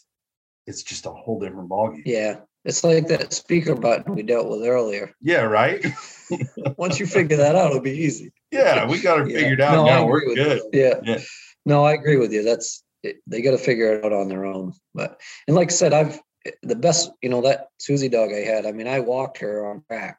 it's 0.65 0.83
just 0.83 1.05
a 1.05 1.11
whole 1.11 1.39
different 1.39 1.69
ballgame. 1.69 2.03
yeah, 2.05 2.39
it's 2.65 2.83
like 2.83 3.07
that 3.07 3.33
speaker 3.33 3.75
button 3.75 4.15
we 4.15 4.23
dealt 4.23 4.49
with 4.49 4.63
earlier. 4.63 5.13
Yeah, 5.21 5.41
right? 5.41 5.85
Once 6.77 6.99
you 6.99 7.05
figure 7.05 7.37
that 7.37 7.55
out, 7.55 7.69
it'll 7.71 7.81
be 7.81 7.91
easy. 7.91 8.31
Yeah, 8.51 8.85
we 8.87 8.99
got 8.99 9.21
it 9.21 9.29
Yeah. 9.31 9.39
figured 9.39 9.61
out 9.61 9.73
No, 9.73 9.85
now. 9.85 10.05
We're 10.05 10.17
agree 10.19 10.27
with 10.29 10.37
you. 10.37 10.43
good. 10.43 10.61
Yeah. 10.73 11.13
Yeah. 11.15 11.21
No, 11.65 11.83
I 11.85 11.93
agree 11.93 12.17
with 12.17 12.31
you. 12.33 12.43
That's 12.43 12.83
it, 13.03 13.17
they 13.27 13.41
got 13.41 13.51
to 13.51 13.57
figure 13.57 13.93
it 13.99 14.05
out 14.05 14.13
on 14.13 14.27
their 14.29 14.45
own. 14.45 14.73
But 14.93 15.19
and 15.47 15.55
like 15.55 15.69
I 15.69 15.73
said, 15.73 15.93
I've 15.93 16.19
the 16.63 16.75
best, 16.75 17.11
you 17.21 17.29
know, 17.29 17.41
that 17.41 17.67
Susie 17.77 18.07
dog 18.09 18.31
I 18.33 18.39
had. 18.39 18.65
I 18.65 18.71
mean, 18.71 18.87
I 18.87 18.99
walked 19.01 19.37
her 19.39 19.65
on 19.69 19.83
track, 19.89 20.17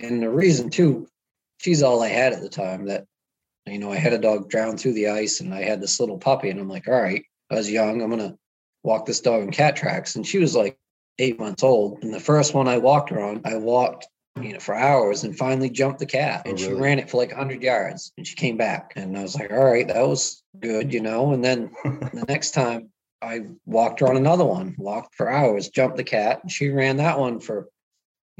and 0.00 0.22
the 0.22 0.30
reason 0.30 0.70
too, 0.70 1.06
she's 1.58 1.82
all 1.82 2.02
I 2.02 2.08
had 2.08 2.32
at 2.32 2.40
the 2.40 2.48
time. 2.48 2.86
That 2.86 3.04
you 3.66 3.78
know, 3.78 3.92
I 3.92 3.96
had 3.96 4.12
a 4.12 4.18
dog 4.18 4.50
drown 4.50 4.76
through 4.76 4.94
the 4.94 5.08
ice, 5.08 5.40
and 5.40 5.54
I 5.54 5.62
had 5.62 5.80
this 5.80 6.00
little 6.00 6.18
puppy, 6.18 6.50
and 6.50 6.60
I'm 6.60 6.68
like, 6.68 6.88
all 6.88 7.00
right, 7.00 7.24
I 7.50 7.54
was 7.54 7.70
young. 7.70 8.02
I'm 8.02 8.10
gonna 8.10 8.36
walk 8.82 9.06
this 9.06 9.20
dog 9.20 9.42
in 9.42 9.50
cat 9.50 9.76
tracks, 9.76 10.16
and 10.16 10.26
she 10.26 10.38
was 10.38 10.56
like 10.56 10.78
eight 11.18 11.38
months 11.38 11.62
old. 11.62 12.02
And 12.02 12.12
the 12.12 12.20
first 12.20 12.54
one 12.54 12.68
I 12.68 12.78
walked 12.78 13.10
her 13.10 13.20
on, 13.20 13.42
I 13.44 13.56
walked 13.56 14.06
you 14.40 14.54
know, 14.54 14.58
for 14.58 14.74
hours 14.74 15.24
and 15.24 15.36
finally 15.36 15.70
jumped 15.70 15.98
the 15.98 16.06
cat. 16.06 16.42
Oh, 16.46 16.50
And 16.50 16.58
she 16.58 16.72
ran 16.72 16.98
it 16.98 17.10
for 17.10 17.18
like 17.18 17.30
100 17.30 17.62
yards 17.62 18.12
and 18.16 18.26
she 18.26 18.34
came 18.34 18.56
back. 18.56 18.94
And 18.96 19.16
I 19.16 19.22
was 19.22 19.34
like, 19.34 19.52
all 19.52 19.64
right, 19.64 19.86
that 19.86 20.06
was 20.06 20.42
good, 20.58 20.92
you 20.92 21.00
know. 21.00 21.32
And 21.32 21.44
then 21.44 21.70
the 21.84 22.24
next 22.28 22.52
time 22.52 22.90
I 23.20 23.42
walked 23.66 24.00
her 24.00 24.08
on 24.08 24.16
another 24.16 24.44
one, 24.44 24.74
walked 24.78 25.14
for 25.14 25.30
hours, 25.30 25.68
jumped 25.68 25.96
the 25.96 26.04
cat, 26.04 26.40
and 26.42 26.50
she 26.50 26.70
ran 26.70 26.96
that 26.96 27.18
one 27.18 27.40
for, 27.40 27.68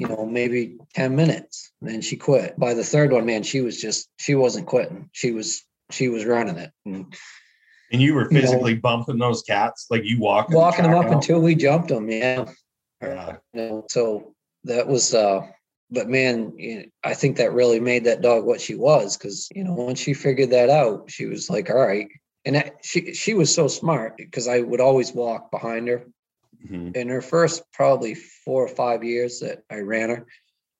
you 0.03 0.09
know, 0.15 0.25
maybe 0.25 0.77
10 0.95 1.15
minutes. 1.15 1.71
And 1.81 1.89
then 1.89 2.01
she 2.01 2.17
quit. 2.17 2.57
By 2.59 2.73
the 2.73 2.83
third 2.83 3.11
one, 3.11 3.25
man, 3.25 3.43
she 3.43 3.61
was 3.61 3.79
just, 3.79 4.09
she 4.19 4.35
wasn't 4.35 4.67
quitting. 4.67 5.09
She 5.13 5.31
was, 5.31 5.63
she 5.91 6.09
was 6.09 6.25
running 6.25 6.57
it. 6.57 6.71
And 6.85 7.13
And 7.91 8.01
you 8.01 8.13
were 8.13 8.27
You 8.29 8.35
know- 8.35 8.41
physically 8.41 8.75
bumping 8.75 9.17
those 9.17 9.41
cats, 9.43 9.87
like 9.89 10.03
you 10.03 10.19
walking, 10.19 10.55
walking 10.55 10.83
them 10.83 10.93
up 10.95 11.05
out? 11.05 11.13
until 11.13 11.39
we 11.39 11.55
jumped 11.55 11.87
them. 11.89 12.09
Yeah. 12.09 12.45
Yeah. 13.01 13.35
you 13.53 13.61
know, 13.69 13.85
so 13.89 14.33
that 14.63 14.87
was 14.87 15.13
uh 15.13 15.41
but 15.91 16.07
man 16.07 16.53
you 16.57 16.77
know, 16.77 16.83
i 17.03 17.13
think 17.13 17.35
that 17.35 17.51
really 17.51 17.81
made 17.81 18.05
that 18.05 18.21
dog 18.21 18.45
what 18.45 18.61
she 18.61 18.75
was 18.75 19.17
because 19.17 19.49
you 19.53 19.61
know 19.61 19.73
once 19.73 19.99
she 19.99 20.13
figured 20.13 20.51
that 20.51 20.69
out 20.69 21.11
she 21.11 21.25
was 21.25 21.49
like 21.49 21.69
all 21.69 21.75
right 21.75 22.07
and 22.45 22.55
that, 22.55 22.75
she 22.81 23.13
she 23.13 23.33
was 23.33 23.53
so 23.53 23.67
smart 23.67 24.15
because 24.15 24.47
i 24.47 24.61
would 24.61 24.79
always 24.79 25.11
walk 25.11 25.51
behind 25.51 25.89
her 25.89 26.05
Mhm. 26.65 26.95
in 26.95 27.09
her 27.09 27.21
first 27.21 27.63
probably 27.73 28.15
four 28.15 28.63
or 28.63 28.69
five 28.69 29.03
years 29.03 29.39
that 29.41 29.63
i 29.69 29.79
ran 29.79 30.09
her 30.09 30.25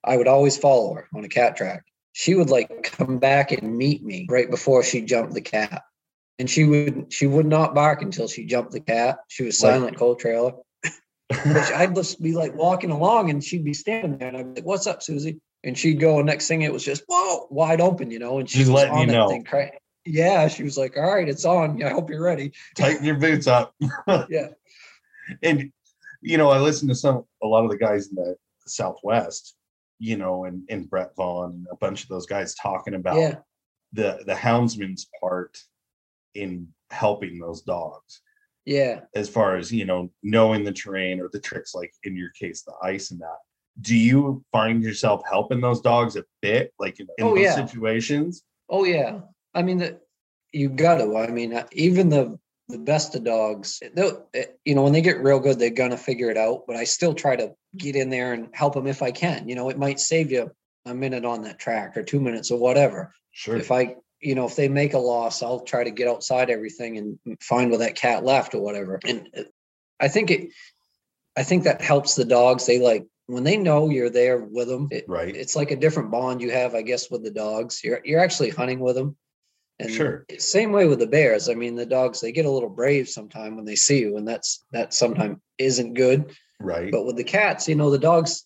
i 0.03 0.15
would 0.15 0.27
always 0.27 0.57
follow 0.57 0.93
her 0.93 1.07
on 1.13 1.23
a 1.25 1.29
cat 1.29 1.57
track 1.57 1.83
she 2.13 2.35
would 2.35 2.49
like 2.49 2.83
come 2.83 3.17
back 3.17 3.51
and 3.51 3.77
meet 3.77 4.03
me 4.03 4.27
right 4.29 4.49
before 4.49 4.83
she 4.83 5.01
jumped 5.01 5.33
the 5.33 5.41
cat 5.41 5.83
and 6.39 6.49
she 6.49 6.63
would 6.63 7.11
she 7.11 7.27
would 7.27 7.45
not 7.45 7.75
bark 7.75 8.01
until 8.01 8.27
she 8.27 8.45
jumped 8.45 8.71
the 8.71 8.79
cat 8.79 9.19
she 9.27 9.43
was 9.43 9.57
silent 9.57 9.97
cold 9.97 10.19
trailer 10.19 10.53
which 11.45 11.71
I'd 11.71 11.95
just 11.95 12.21
be 12.21 12.33
like 12.33 12.53
walking 12.53 12.91
along 12.91 13.29
and 13.29 13.43
she'd 13.43 13.63
be 13.63 13.73
standing 13.73 14.17
there 14.17 14.27
and 14.27 14.37
I'd 14.37 14.53
be 14.53 14.61
like, 14.61 14.67
What's 14.67 14.87
up, 14.87 15.01
Susie? 15.01 15.39
And 15.63 15.77
she'd 15.77 15.99
go, 15.99 16.17
and 16.17 16.27
next 16.27 16.47
thing 16.47 16.61
it 16.61 16.71
was 16.71 16.83
just 16.83 17.03
whoa, 17.07 17.47
wide 17.49 17.81
open, 17.81 18.11
you 18.11 18.19
know, 18.19 18.39
and 18.39 18.49
she 18.49 18.59
She's 18.59 18.69
letting 18.69 18.97
you 18.97 19.07
that 19.07 19.13
know. 19.13 19.29
thing 19.29 19.45
Yeah, 20.05 20.47
she 20.47 20.63
was 20.63 20.77
like, 20.77 20.97
All 20.97 21.15
right, 21.15 21.27
it's 21.27 21.45
on. 21.45 21.81
I 21.81 21.89
hope 21.89 22.09
you're 22.09 22.21
ready. 22.21 22.51
Tighten 22.75 23.05
your 23.05 23.15
boots 23.15 23.47
up. 23.47 23.73
Yeah. 24.29 24.49
And 25.41 25.71
you 26.21 26.37
know, 26.37 26.49
I 26.49 26.59
listen 26.59 26.87
to 26.87 26.95
some 26.95 27.25
a 27.41 27.47
lot 27.47 27.65
of 27.65 27.69
the 27.71 27.77
guys 27.77 28.07
in 28.09 28.15
the 28.15 28.35
Southwest, 28.65 29.55
you 29.99 30.17
know, 30.17 30.45
and 30.45 30.63
and 30.69 30.89
Brett 30.89 31.15
Vaughn 31.15 31.51
and 31.51 31.67
a 31.71 31.75
bunch 31.75 32.03
of 32.03 32.09
those 32.09 32.25
guys 32.25 32.55
talking 32.55 32.95
about 32.95 33.17
Yeah. 33.17 33.35
the 33.91 34.23
the 34.25 34.33
houndsman's 34.33 35.07
part 35.19 35.57
in 36.35 36.67
helping 36.89 37.39
those 37.39 37.61
dogs 37.61 38.21
Yeah. 38.65 39.01
as 39.15 39.29
far 39.29 39.55
as 39.57 39.71
you 39.71 39.85
know 39.85 40.11
knowing 40.23 40.63
the 40.63 40.71
terrain 40.71 41.19
or 41.19 41.29
the 41.31 41.39
tricks 41.39 41.73
like 41.75 41.91
in 42.03 42.15
your 42.15 42.29
case 42.31 42.61
the 42.63 42.73
ice 42.83 43.11
and 43.11 43.19
that 43.21 43.37
do 43.81 43.95
you 43.95 44.43
find 44.51 44.83
yourself 44.83 45.21
helping 45.29 45.59
those 45.61 45.81
dogs 45.81 46.15
a 46.15 46.23
bit 46.41 46.71
like 46.79 46.99
in, 46.99 47.07
in 47.17 47.25
Oh, 47.25 47.35
those 47.35 47.43
yeah. 47.43 47.55
situations 47.55 48.43
Oh 48.69 48.83
yeah. 48.85 49.19
I 49.53 49.61
mean 49.61 49.77
that 49.79 50.01
you 50.51 50.69
got 50.69 50.97
to. 50.99 51.17
I 51.17 51.27
mean, 51.31 51.53
uh, 51.53 51.65
even 51.71 52.09
the 52.09 52.39
the 52.69 52.77
best 52.79 53.15
of 53.15 53.23
dogs, 53.23 53.81
they'll, 53.93 54.27
eh, 54.33 54.45
you 54.65 54.75
know, 54.75 54.83
when 54.83 54.93
they 54.93 55.01
get 55.01 55.21
real 55.21 55.39
good, 55.39 55.59
they're 55.59 55.69
gonna 55.69 55.97
figure 55.97 56.29
it 56.29 56.37
out. 56.37 56.63
But 56.67 56.75
I 56.75 56.85
still 56.85 57.13
try 57.13 57.35
to 57.35 57.53
get 57.75 57.95
in 57.95 58.09
there 58.09 58.33
and 58.33 58.49
help 58.53 58.73
them 58.73 58.87
if 58.87 59.01
I 59.01 59.11
can. 59.11 59.49
You 59.49 59.55
know, 59.55 59.69
it 59.69 59.77
might 59.77 59.99
save 59.99 60.31
you 60.31 60.51
a 60.85 60.93
minute 60.93 61.25
on 61.25 61.43
that 61.43 61.59
track 61.59 61.97
or 61.97 62.03
two 62.03 62.19
minutes 62.19 62.51
or 62.51 62.59
whatever. 62.59 63.13
sure 63.31 63.57
if 63.57 63.71
I, 63.71 63.95
you 64.19 64.35
know, 64.35 64.45
if 64.45 64.55
they 64.55 64.69
make 64.69 64.93
a 64.93 64.99
loss, 64.99 65.43
I'll 65.43 65.61
try 65.61 65.83
to 65.83 65.91
get 65.91 66.07
outside 66.07 66.49
everything 66.49 66.97
and 66.97 67.41
find 67.41 67.69
where 67.69 67.79
that 67.79 67.95
cat 67.95 68.23
left 68.23 68.53
or 68.53 68.61
whatever. 68.61 68.99
And 69.05 69.29
uh, 69.37 69.43
I 69.99 70.07
think 70.07 70.31
it, 70.31 70.49
I 71.35 71.43
think 71.43 71.63
that 71.63 71.81
helps 71.81 72.15
the 72.15 72.25
dogs. 72.25 72.65
They 72.65 72.79
like 72.79 73.05
when 73.27 73.43
they 73.43 73.57
know 73.57 73.89
you're 73.89 74.09
there 74.09 74.37
with 74.39 74.67
them. 74.67 74.87
It, 74.91 75.05
right 75.07 75.35
it's 75.35 75.55
like 75.55 75.71
a 75.71 75.75
different 75.75 76.11
bond 76.11 76.41
you 76.41 76.51
have, 76.51 76.75
I 76.75 76.81
guess, 76.81 77.09
with 77.09 77.23
the 77.23 77.31
dogs. 77.31 77.83
You're 77.83 78.01
you're 78.03 78.19
actually 78.19 78.49
hunting 78.49 78.79
with 78.79 78.95
them. 78.95 79.15
And 79.79 79.91
Sure. 79.91 80.25
Same 80.37 80.71
way 80.71 80.87
with 80.87 80.99
the 80.99 81.07
bears. 81.07 81.49
I 81.49 81.55
mean, 81.55 81.75
the 81.75 81.85
dogs 81.85 82.21
they 82.21 82.31
get 82.31 82.45
a 82.45 82.49
little 82.51 82.69
brave 82.69 83.09
sometimes 83.09 83.55
when 83.55 83.65
they 83.65 83.75
see 83.75 83.99
you, 83.99 84.17
and 84.17 84.27
that's 84.27 84.63
that 84.71 84.93
sometimes 84.93 85.39
isn't 85.57 85.93
good. 85.95 86.31
right 86.59 86.91
But 86.91 87.05
with 87.05 87.17
the 87.17 87.23
cats, 87.23 87.67
you 87.67 87.75
know, 87.75 87.89
the 87.89 87.97
dogs, 87.97 88.45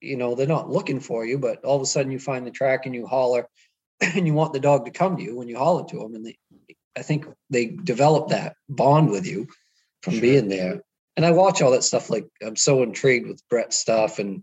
you 0.00 0.16
know, 0.16 0.34
they're 0.34 0.46
not 0.46 0.70
looking 0.70 1.00
for 1.00 1.24
you, 1.24 1.38
but 1.38 1.64
all 1.64 1.76
of 1.76 1.82
a 1.82 1.86
sudden 1.86 2.12
you 2.12 2.18
find 2.18 2.46
the 2.46 2.50
track 2.50 2.86
and 2.86 2.94
you 2.94 3.06
holler 3.06 3.48
and 4.00 4.26
you 4.26 4.34
want 4.34 4.52
the 4.52 4.60
dog 4.60 4.84
to 4.84 4.90
come 4.90 5.16
to 5.16 5.22
you 5.22 5.36
when 5.36 5.48
you 5.48 5.56
holler 5.56 5.84
to 5.88 5.98
them. 5.98 6.14
And 6.14 6.26
they, 6.26 6.36
I 6.96 7.02
think 7.02 7.26
they 7.50 7.66
develop 7.66 8.28
that 8.28 8.56
bond 8.68 9.10
with 9.10 9.26
you 9.26 9.48
from 10.02 10.14
Sure. 10.14 10.20
being 10.22 10.48
there. 10.48 10.82
And 11.16 11.24
I 11.24 11.30
watch 11.30 11.62
all 11.62 11.70
that 11.72 11.82
stuff. 11.84 12.10
Like 12.10 12.26
I'm 12.44 12.56
so 12.56 12.82
intrigued 12.82 13.26
with 13.26 13.42
Brett's 13.48 13.78
stuff 13.78 14.18
and 14.18 14.42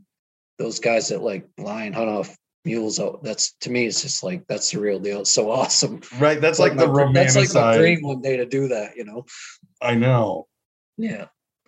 those 0.57 0.79
guys 0.79 1.09
that 1.09 1.21
like 1.21 1.47
lion 1.57 1.93
hunt 1.93 2.09
off 2.09 2.35
mules. 2.65 2.99
out. 2.99 3.23
That's 3.23 3.53
to 3.61 3.69
me, 3.71 3.85
it's 3.85 4.01
just 4.01 4.23
like, 4.23 4.45
that's 4.47 4.71
the 4.71 4.79
real 4.79 4.99
deal. 4.99 5.21
It's 5.21 5.31
so 5.31 5.51
awesome. 5.59 6.01
right 6.19 6.39
that's 6.41 6.59
like, 6.59 6.75
the 6.77 6.87
my, 6.87 7.11
that's 7.13 7.35
like 7.35 7.53
my 7.53 7.77
dream 7.77 8.01
one 8.01 8.21
day 8.21 8.37
to 8.37 8.45
do 8.45 8.67
that, 8.69 8.95
you 8.95 9.03
know? 9.05 9.25
i 9.81 9.93
know 9.93 10.47
Yeah. 10.97 11.25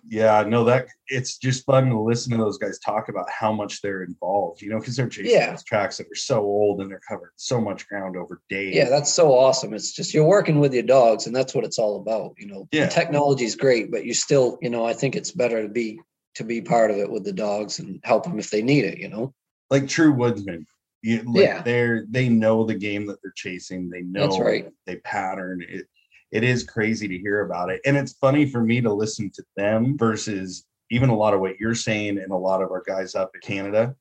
yeah 0.08 0.42
no 0.46 0.64
that 0.64 0.86
it's 1.08 1.36
just 1.36 1.66
fun 1.66 1.90
to 1.90 2.00
listen 2.00 2.30
to 2.32 2.38
those 2.38 2.56
guys 2.56 2.78
talk 2.78 3.08
about 3.10 3.28
how 3.28 3.52
much 3.52 3.82
they're 3.82 4.04
involved 4.04 4.62
you 4.62 4.70
know 4.70 4.78
because 4.78 4.96
they're 4.96 5.08
chasing 5.08 5.32
Yeah. 5.32 5.50
those 5.50 5.64
tracks 5.64 5.98
that 5.98 6.06
are 6.06 6.14
so 6.14 6.40
old 6.40 6.80
and 6.80 6.90
they're 6.90 7.00
covering 7.06 7.32
so 7.36 7.60
much 7.60 7.86
ground 7.88 8.16
over 8.16 8.40
days 8.48 8.74
Yeah, 8.74 8.88
that's 8.88 9.12
so 9.12 9.32
awesome. 9.32 9.74
It's 9.74 9.92
just 9.92 10.14
you're 10.14 10.24
working 10.24 10.60
with 10.60 10.72
your 10.72 10.82
dogs, 10.84 11.26
and 11.26 11.36
that's 11.36 11.54
what 11.54 11.64
it's 11.64 11.78
all 11.78 11.96
about. 11.96 12.32
You 12.38 12.46
know, 12.46 12.68
Yeah. 12.72 12.86
the 12.86 12.92
technology 12.92 13.44
is 13.44 13.54
great, 13.56 13.90
but 13.90 14.04
you 14.06 14.14
still, 14.14 14.58
you 14.62 14.70
know, 14.70 14.84
I 14.86 14.94
think 14.94 15.14
it's 15.16 15.32
better 15.32 15.62
to 15.62 15.68
be 15.68 16.00
to 16.36 16.44
be 16.44 16.60
part 16.62 16.90
of 16.90 16.96
it 16.98 17.10
with 17.10 17.24
the 17.24 17.32
dogs 17.32 17.78
and 17.80 18.00
help 18.04 18.24
them 18.24 18.38
if 18.38 18.48
they 18.50 18.62
need 18.62 18.84
it. 18.86 18.98
You 18.98 19.08
know. 19.08 19.34
like 19.70 19.88
true 19.88 20.12
woodsmen 20.12 20.66
You, 21.02 21.22
like 21.22 21.44
Yeah. 21.44 21.62
they're 21.62 22.04
they 22.08 22.28
know 22.28 22.64
the 22.64 22.74
game 22.74 23.06
that 23.06 23.18
they're 23.22 23.32
chasing. 23.36 23.88
They 23.88 24.02
know 24.02 24.22
That's 24.22 24.40
right. 24.40 24.70
they 24.86 24.96
pattern 24.96 25.62
it. 25.68 25.86
It 26.32 26.42
is 26.42 26.64
crazy 26.64 27.06
to 27.08 27.18
hear 27.18 27.42
about 27.42 27.70
it, 27.70 27.80
and 27.86 27.96
it's 27.96 28.14
funny 28.14 28.46
for 28.50 28.60
me 28.62 28.80
to 28.80 28.92
listen 28.92 29.30
to 29.34 29.44
them 29.56 29.96
versus 29.96 30.66
even 30.90 31.08
a 31.08 31.16
lot 31.16 31.34
of 31.34 31.40
what 31.40 31.58
you're 31.60 31.74
saying 31.74 32.18
and 32.18 32.32
a 32.32 32.36
lot 32.36 32.62
of 32.62 32.70
our 32.70 32.82
guys 32.86 33.14
up 33.14 33.30
in 33.34 33.40
Canada 33.40 33.94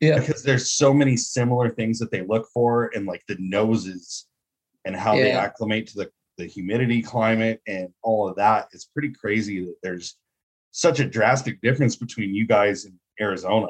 Yeah. 0.00 0.18
because 0.18 0.42
there's 0.42 0.72
so 0.72 0.92
many 0.92 1.16
similar 1.16 1.68
things 1.70 1.98
that 1.98 2.10
they 2.10 2.22
look 2.22 2.48
for 2.52 2.90
and 2.94 3.06
like 3.06 3.22
the 3.28 3.36
noses 3.38 4.26
and 4.84 4.96
how 4.96 5.14
they 5.14 5.30
acclimate 5.32 5.86
to 5.88 5.96
the, 5.96 6.10
the 6.38 6.46
humidity 6.46 7.02
climate 7.02 7.60
and 7.66 7.88
all 8.02 8.26
of 8.28 8.36
that 8.36 8.68
it's 8.72 8.86
pretty 8.86 9.10
crazy 9.10 9.62
that 9.64 9.76
there's 9.82 10.16
such 10.70 11.00
a 11.00 11.04
drastic 11.04 11.60
difference 11.60 11.96
between 11.96 12.34
you 12.34 12.46
guys 12.46 12.86
in 12.86 12.98
arizona 13.20 13.66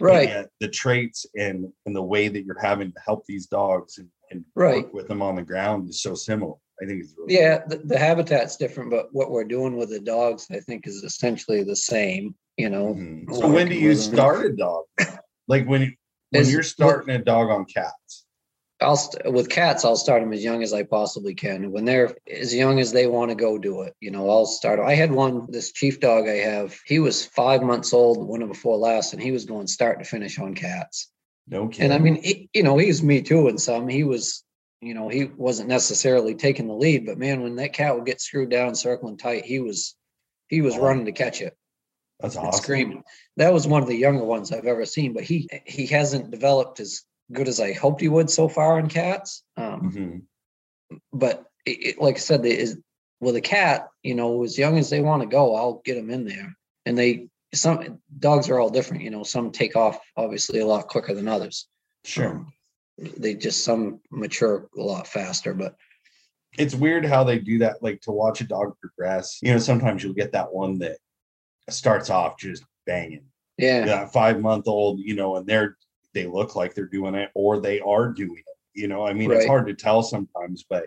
Right. 0.00 0.28
and 0.30 0.48
the 0.60 0.68
traits 0.68 1.26
and 1.36 1.66
and 1.86 1.94
the 1.94 2.02
way 2.02 2.28
that 2.28 2.44
you're 2.44 2.58
having 2.60 2.90
to 2.92 3.00
help 3.04 3.24
these 3.26 3.46
dogs 3.46 3.98
and, 3.98 4.08
and 4.30 4.44
Right. 4.54 4.84
work 4.84 4.94
with 4.94 5.08
them 5.08 5.22
on 5.22 5.36
the 5.36 5.42
ground 5.42 5.88
is 5.88 6.02
so 6.02 6.14
similar 6.14 6.54
i 6.82 6.86
think 6.86 7.02
it's 7.04 7.14
really 7.18 7.34
Yeah, 7.34 7.58
the, 7.68 7.76
the 7.78 7.98
habitat's 7.98 8.56
different, 8.56 8.90
but 8.90 9.08
what 9.12 9.30
we're 9.30 9.44
doing 9.44 9.76
with 9.76 9.90
the 9.90 10.00
dogs, 10.00 10.46
I 10.50 10.60
think, 10.60 10.86
is 10.86 11.02
essentially 11.02 11.62
the 11.62 11.76
same. 11.76 12.34
You 12.56 12.68
know, 12.70 12.94
Mhm. 12.94 13.34
So 13.34 13.48
when 13.48 13.68
do 13.68 13.74
you 13.74 13.88
with 13.90 14.04
them. 14.04 14.14
start 14.14 14.46
a 14.46 14.52
dog 14.56 14.84
like 15.48 15.66
when 15.66 15.82
when 16.30 16.42
Is- 16.42 16.52
you're 16.52 16.62
starting 16.62 17.14
a 17.14 17.22
dog 17.22 17.50
on 17.50 17.64
cats 17.64 18.26
I'll 18.80 18.96
st- 18.96 19.32
with 19.32 19.48
cats, 19.48 19.84
I'll 19.84 19.96
start 19.96 20.22
them 20.22 20.32
as 20.32 20.42
young 20.42 20.62
as 20.62 20.72
I 20.72 20.82
possibly 20.82 21.34
can. 21.34 21.70
When 21.70 21.84
they're 21.84 22.14
as 22.30 22.54
young 22.54 22.80
as 22.80 22.92
they 22.92 23.06
want 23.06 23.30
to 23.30 23.34
go 23.34 23.58
do 23.58 23.82
it, 23.82 23.94
you 24.00 24.10
know, 24.10 24.28
I'll 24.30 24.46
start. 24.46 24.80
I 24.80 24.94
had 24.94 25.12
one, 25.12 25.46
this 25.50 25.72
chief 25.72 26.00
dog 26.00 26.28
I 26.28 26.36
have. 26.36 26.78
He 26.86 26.98
was 26.98 27.26
five 27.26 27.62
months 27.62 27.92
old, 27.92 28.18
the 28.18 28.24
winter 28.24 28.46
before 28.46 28.78
last, 28.78 29.12
and 29.12 29.22
he 29.22 29.32
was 29.32 29.44
going 29.44 29.66
start 29.66 29.98
to 29.98 30.04
finish 30.04 30.38
on 30.38 30.54
cats. 30.54 31.10
no 31.46 31.68
kidding 31.68 31.84
And 31.84 31.92
I 31.92 31.98
mean, 31.98 32.22
he, 32.22 32.48
you 32.54 32.62
know, 32.62 32.78
he's 32.78 33.02
me 33.02 33.22
too 33.22 33.48
in 33.48 33.58
some. 33.58 33.88
He 33.88 34.04
was, 34.04 34.44
you 34.80 34.94
know, 34.94 35.08
he 35.08 35.24
wasn't 35.24 35.68
necessarily 35.68 36.34
taking 36.34 36.66
the 36.66 36.74
lead, 36.74 37.06
but 37.06 37.18
man, 37.18 37.42
when 37.42 37.56
that 37.56 37.74
cat 37.74 37.94
would 37.94 38.06
get 38.06 38.20
screwed 38.20 38.50
down, 38.50 38.74
circling 38.74 39.18
tight, 39.18 39.44
he 39.44 39.60
was, 39.60 39.94
he 40.48 40.62
was 40.62 40.76
Wow. 40.76 40.84
running 40.84 41.04
to 41.04 41.12
catch 41.12 41.42
it 41.42 41.56
that's 42.20 42.36
awesome 42.36 42.62
screaming. 42.62 43.02
That 43.36 43.52
was 43.52 43.66
one 43.66 43.82
of 43.82 43.88
the 43.88 43.96
younger 43.96 44.24
ones 44.24 44.52
I've 44.52 44.66
ever 44.66 44.84
seen, 44.84 45.12
but 45.12 45.24
he 45.24 45.48
he 45.64 45.86
hasn't 45.86 46.30
developed 46.30 46.80
as 46.80 47.02
good 47.32 47.48
as 47.48 47.60
I 47.60 47.72
hoped 47.72 48.00
he 48.00 48.08
would 48.08 48.30
so 48.30 48.48
far 48.48 48.78
in 48.78 48.88
cats. 48.88 49.44
Um, 49.56 49.92
Mhm. 49.92 50.98
but 51.12 51.46
it, 51.66 51.86
it- 51.86 52.00
like 52.00 52.16
I 52.16 52.18
said, 52.20 52.44
is 52.44 52.78
with 53.20 53.36
a 53.36 53.40
cat, 53.40 53.88
you 54.02 54.14
know, 54.14 54.42
as 54.44 54.58
young 54.58 54.78
as 54.78 54.90
they 54.90 55.00
want 55.00 55.22
to 55.22 55.28
go, 55.28 55.54
I'll 55.54 55.82
get 55.84 55.94
them 55.94 56.10
in 56.10 56.24
there. 56.24 56.56
And 56.86 56.96
they 56.98 57.28
some 57.52 58.00
dogs 58.18 58.48
are 58.48 58.60
all 58.60 58.70
different, 58.70 59.02
you 59.02 59.10
know. 59.10 59.24
Some 59.24 59.50
take 59.50 59.74
off 59.76 59.98
obviously 60.16 60.60
a 60.60 60.66
lot 60.66 60.86
quicker 60.88 61.14
than 61.14 61.26
others. 61.28 61.68
sure 62.04 62.28
Um, 62.30 62.52
they 63.18 63.34
just 63.34 63.64
some 63.64 64.00
mature 64.10 64.68
a 64.76 64.80
lot 64.80 65.06
faster, 65.06 65.52
but 65.54 65.74
it's 66.58 66.74
weird 66.74 67.04
how 67.04 67.24
they 67.24 67.38
do 67.38 67.58
that 67.58 67.82
like 67.82 68.00
to 68.02 68.10
watch 68.12 68.40
a 68.40 68.44
dog 68.44 68.74
progress 68.80 69.38
you 69.42 69.52
know 69.52 69.58
sometimes 69.58 70.02
you'll 70.02 70.12
get 70.12 70.32
that 70.32 70.52
one 70.52 70.78
that 70.78 70.96
starts 71.68 72.10
off 72.10 72.36
just 72.38 72.64
banging 72.86 73.24
yeah, 73.56 73.84
that 73.84 74.12
five 74.12 74.40
month 74.40 74.66
old 74.66 74.98
you 74.98 75.14
know 75.14 75.36
and 75.36 75.46
they're 75.46 75.76
they 76.14 76.26
look 76.26 76.56
like 76.56 76.74
they're 76.74 76.86
doing 76.86 77.14
it 77.14 77.30
or 77.34 77.60
they 77.60 77.80
are 77.80 78.08
doing 78.08 78.38
it 78.38 78.44
you 78.74 78.86
know? 78.88 79.04
I 79.06 79.12
mean 79.12 79.30
it's 79.32 79.46
hard 79.46 79.66
to 79.66 79.74
tell 79.74 80.02
sometimes 80.02 80.64
but 80.68 80.86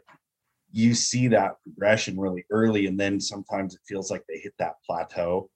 you 0.72 0.94
see 0.96 1.28
that 1.28 1.58
progression 1.64 2.20
really 2.20 2.46
early 2.50 2.88
and 2.88 3.00
then 3.00 3.20
sometimes 3.20 3.76
it 3.76 3.82
feels 3.88 4.10
like 4.10 4.24
they 4.28 4.40
hit 4.40 4.54
that 4.58 4.76
plateau. 4.86 5.50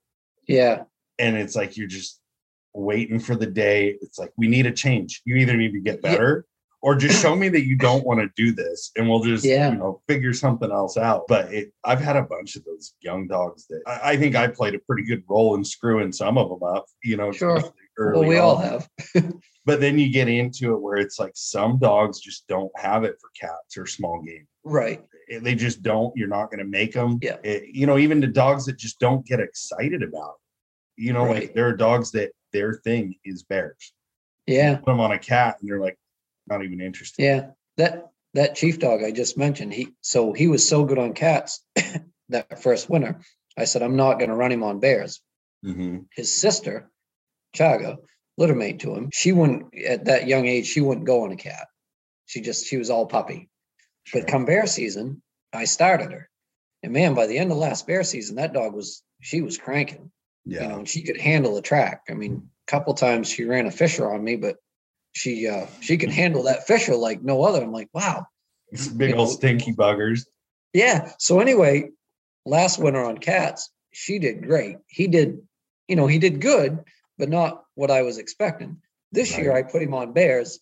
Yeah, 0.46 0.84
and 1.18 1.36
it's 1.36 1.56
like 1.56 1.76
you're 1.76 1.88
just 1.88 2.20
waiting 2.72 3.18
for 3.18 3.34
the 3.34 3.46
day. 3.46 3.96
It's 4.00 4.18
like 4.18 4.32
we 4.36 4.46
need 4.46 4.66
a 4.66 4.70
change. 4.72 5.22
You 5.24 5.36
either 5.36 5.56
need 5.56 5.72
to 5.72 5.80
get 5.80 6.00
Yeah. 6.04 6.12
better 6.12 6.46
or 6.80 6.94
just 6.94 7.20
show 7.20 7.34
me 7.34 7.48
that 7.48 7.64
you 7.66 7.74
don't 7.76 8.06
want 8.06 8.20
to 8.20 8.30
do 8.36 8.52
this 8.52 8.92
and 8.96 9.08
we'll 9.08 9.24
just 9.24 9.44
Yeah. 9.44 9.72
you 9.72 9.78
know 9.78 10.00
figure 10.06 10.32
something 10.32 10.70
else 10.70 10.96
out. 10.96 11.24
But 11.26 11.52
it 11.52 11.72
i've 11.82 12.00
had 12.00 12.14
a 12.16 12.22
bunch 12.22 12.54
of 12.54 12.64
those 12.64 12.94
young 13.00 13.26
dogs 13.26 13.66
that 13.66 13.82
i, 13.86 14.12
I 14.12 14.16
think 14.16 14.36
i 14.36 14.46
played 14.46 14.76
a 14.76 14.78
pretty 14.78 15.02
good 15.02 15.24
role 15.28 15.56
in 15.56 15.64
screwing 15.64 16.12
some 16.12 16.38
of 16.38 16.48
them 16.48 16.62
up 16.62 16.86
you 17.02 17.16
know 17.16 17.32
Sure. 17.32 17.60
Early 17.98 18.20
well, 18.20 18.28
we 18.28 18.38
all 18.38 18.56
have. 18.56 18.88
but 19.66 19.80
then 19.80 19.98
you 19.98 20.10
get 20.10 20.28
into 20.28 20.72
it 20.74 20.80
where 20.80 20.96
it's 20.96 21.18
like 21.18 21.32
some 21.34 21.78
dogs 21.78 22.20
just 22.20 22.46
don't 22.48 22.70
have 22.76 23.04
it 23.04 23.16
for 23.20 23.30
cats 23.38 23.76
or 23.76 23.86
small 23.86 24.22
game 24.22 24.46
Right. 24.64 25.04
They 25.30 25.54
just 25.54 25.82
don't 25.82 26.14
you're 26.16 26.28
not 26.28 26.46
going 26.50 26.58
to 26.58 26.64
make 26.64 26.92
them 26.94 27.18
Yeah. 27.22 27.36
you 27.42 27.86
know 27.86 27.98
even 27.98 28.20
the 28.20 28.26
dogs 28.26 28.64
that 28.66 28.78
just 28.78 28.98
don't 28.98 29.26
get 29.26 29.40
excited 29.40 30.02
about 30.02 30.34
it. 30.96 31.02
you 31.04 31.12
know 31.12 31.24
like 31.24 31.54
there 31.54 31.68
are 31.68 31.76
dogs 31.76 32.10
that 32.12 32.30
their 32.52 32.74
thing 32.74 33.14
is 33.24 33.42
bears 33.42 33.92
Yeah. 34.46 34.76
put 34.76 34.86
them 34.86 35.00
on 35.00 35.12
a 35.12 35.18
cat 35.18 35.56
and 35.60 35.68
they're 35.68 35.80
like 35.80 35.98
not 36.46 36.64
even 36.64 36.80
interested 36.80 37.22
Yeah, 37.22 37.50
that 37.76 38.08
that 38.34 38.54
chief 38.56 38.78
dog 38.78 39.02
I 39.02 39.10
just 39.10 39.36
mentioned, 39.38 39.72
he 39.74 39.88
so 40.02 40.32
he 40.32 40.46
was 40.48 40.66
so 40.66 40.84
good 40.84 40.98
on 40.98 41.12
cats 41.14 41.64
that 42.28 42.62
first 42.62 42.88
winter. 42.90 43.20
I 43.56 43.64
said 43.64 43.82
I'm 43.82 43.96
not 43.96 44.18
going 44.18 44.28
to 44.30 44.36
run 44.36 44.52
him 44.52 44.62
on 44.62 44.80
bears. 44.80 45.20
Mhm. 45.64 46.06
His 46.14 46.32
sister, 46.34 46.90
Chaga, 47.56 47.96
litter 48.36 48.54
mate 48.54 48.80
to 48.80 48.94
him. 48.94 49.10
She 49.12 49.32
wouldn't 49.32 49.74
at 49.76 50.06
that 50.06 50.26
young 50.26 50.46
age. 50.46 50.66
She 50.66 50.80
wouldn't 50.80 51.06
go 51.06 51.24
on 51.24 51.32
a 51.32 51.36
cat. 51.36 51.66
She 52.26 52.40
just 52.40 52.66
she 52.66 52.76
was 52.76 52.90
all 52.90 53.06
puppy. 53.06 53.48
Sure. 54.04 54.20
But 54.20 54.30
come 54.30 54.44
bear 54.44 54.66
season, 54.66 55.22
I 55.52 55.64
started 55.64 56.12
her, 56.12 56.28
and 56.82 56.92
man, 56.92 57.14
by 57.14 57.26
the 57.26 57.38
end 57.38 57.50
of 57.50 57.58
last 57.58 57.86
bear 57.86 58.04
season, 58.04 58.36
that 58.36 58.52
dog 58.52 58.74
was 58.74 59.02
she 59.20 59.40
was 59.40 59.58
cranking. 59.58 60.10
yeah 60.44 60.62
You 60.62 60.68
know, 60.68 60.78
and 60.78 60.88
she 60.88 61.02
could 61.02 61.20
handle 61.20 61.54
the 61.54 61.62
track. 61.62 62.02
I 62.08 62.14
mean, 62.14 62.48
a 62.66 62.70
couple 62.70 62.94
times 62.94 63.28
she 63.28 63.44
ran 63.44 63.66
a 63.66 63.70
fisher 63.70 64.10
on 64.10 64.22
me, 64.22 64.36
but 64.36 64.56
she 65.12 65.48
uh 65.48 65.66
she 65.80 65.96
could 65.96 66.10
handle 66.10 66.44
that 66.44 66.66
fisher 66.66 66.94
like 66.94 67.22
no 67.22 67.42
other. 67.42 67.62
I'm 67.62 67.72
like, 67.72 67.88
wow. 67.92 68.26
Big 68.96 69.10
you 69.10 69.16
old 69.16 69.28
know, 69.28 69.34
stinky 69.34 69.72
buggers 69.72 70.26
Yeah. 70.74 71.12
So 71.18 71.40
anyway, 71.40 71.90
last 72.44 72.78
winter 72.78 73.02
on 73.02 73.18
cats, 73.18 73.70
she 73.92 74.18
did 74.18 74.46
great. 74.46 74.76
He 74.86 75.06
did, 75.08 75.40
you 75.88 75.96
know, 75.96 76.06
he 76.06 76.18
did 76.18 76.40
good, 76.40 76.84
but 77.18 77.28
not 77.28 77.64
what 77.74 77.90
I 77.90 78.02
was 78.02 78.18
expecting. 78.18 78.78
This 79.12 79.36
year 79.36 79.54
I 79.54 79.62
put 79.62 79.82
him 79.82 79.94
on 79.94 80.12
bears 80.12 80.60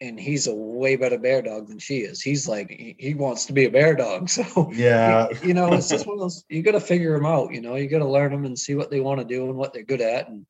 and 0.00 0.18
he's 0.18 0.46
a 0.46 0.54
way 0.54 0.96
better 0.96 1.18
bear 1.18 1.42
dog 1.42 1.68
than 1.68 1.78
she 1.78 1.98
is. 1.98 2.20
He's 2.20 2.48
like 2.48 2.70
he, 2.70 2.96
he 2.98 3.14
wants 3.14 3.46
to 3.46 3.52
be 3.52 3.66
a 3.66 3.70
bear 3.70 3.94
dog. 3.94 4.28
So 4.34 4.70
yeah 4.72 5.28
you 5.42 5.54
know, 5.54 5.72
it's 5.72 5.88
just 5.88 6.06
one 6.06 6.16
of 6.16 6.20
those 6.20 6.44
you 6.48 6.62
gotta 6.62 6.80
figure 6.80 7.14
them 7.16 7.26
out, 7.26 7.52
you 7.52 7.60
know, 7.60 7.76
you 7.76 7.88
gotta 7.88 8.08
learn 8.08 8.32
them 8.32 8.44
and 8.44 8.58
see 8.58 8.74
what 8.74 8.90
they 8.90 9.00
want 9.00 9.20
to 9.20 9.26
do 9.26 9.46
and 9.46 9.56
what 9.56 9.72
they're 9.72 9.82
good 9.82 10.00
at. 10.00 10.28
And 10.28 10.46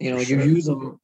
you 0.00 0.10
know, 0.10 0.18
For 0.18 0.30
you 0.30 0.42
use 0.42 0.66
them, 0.66 1.00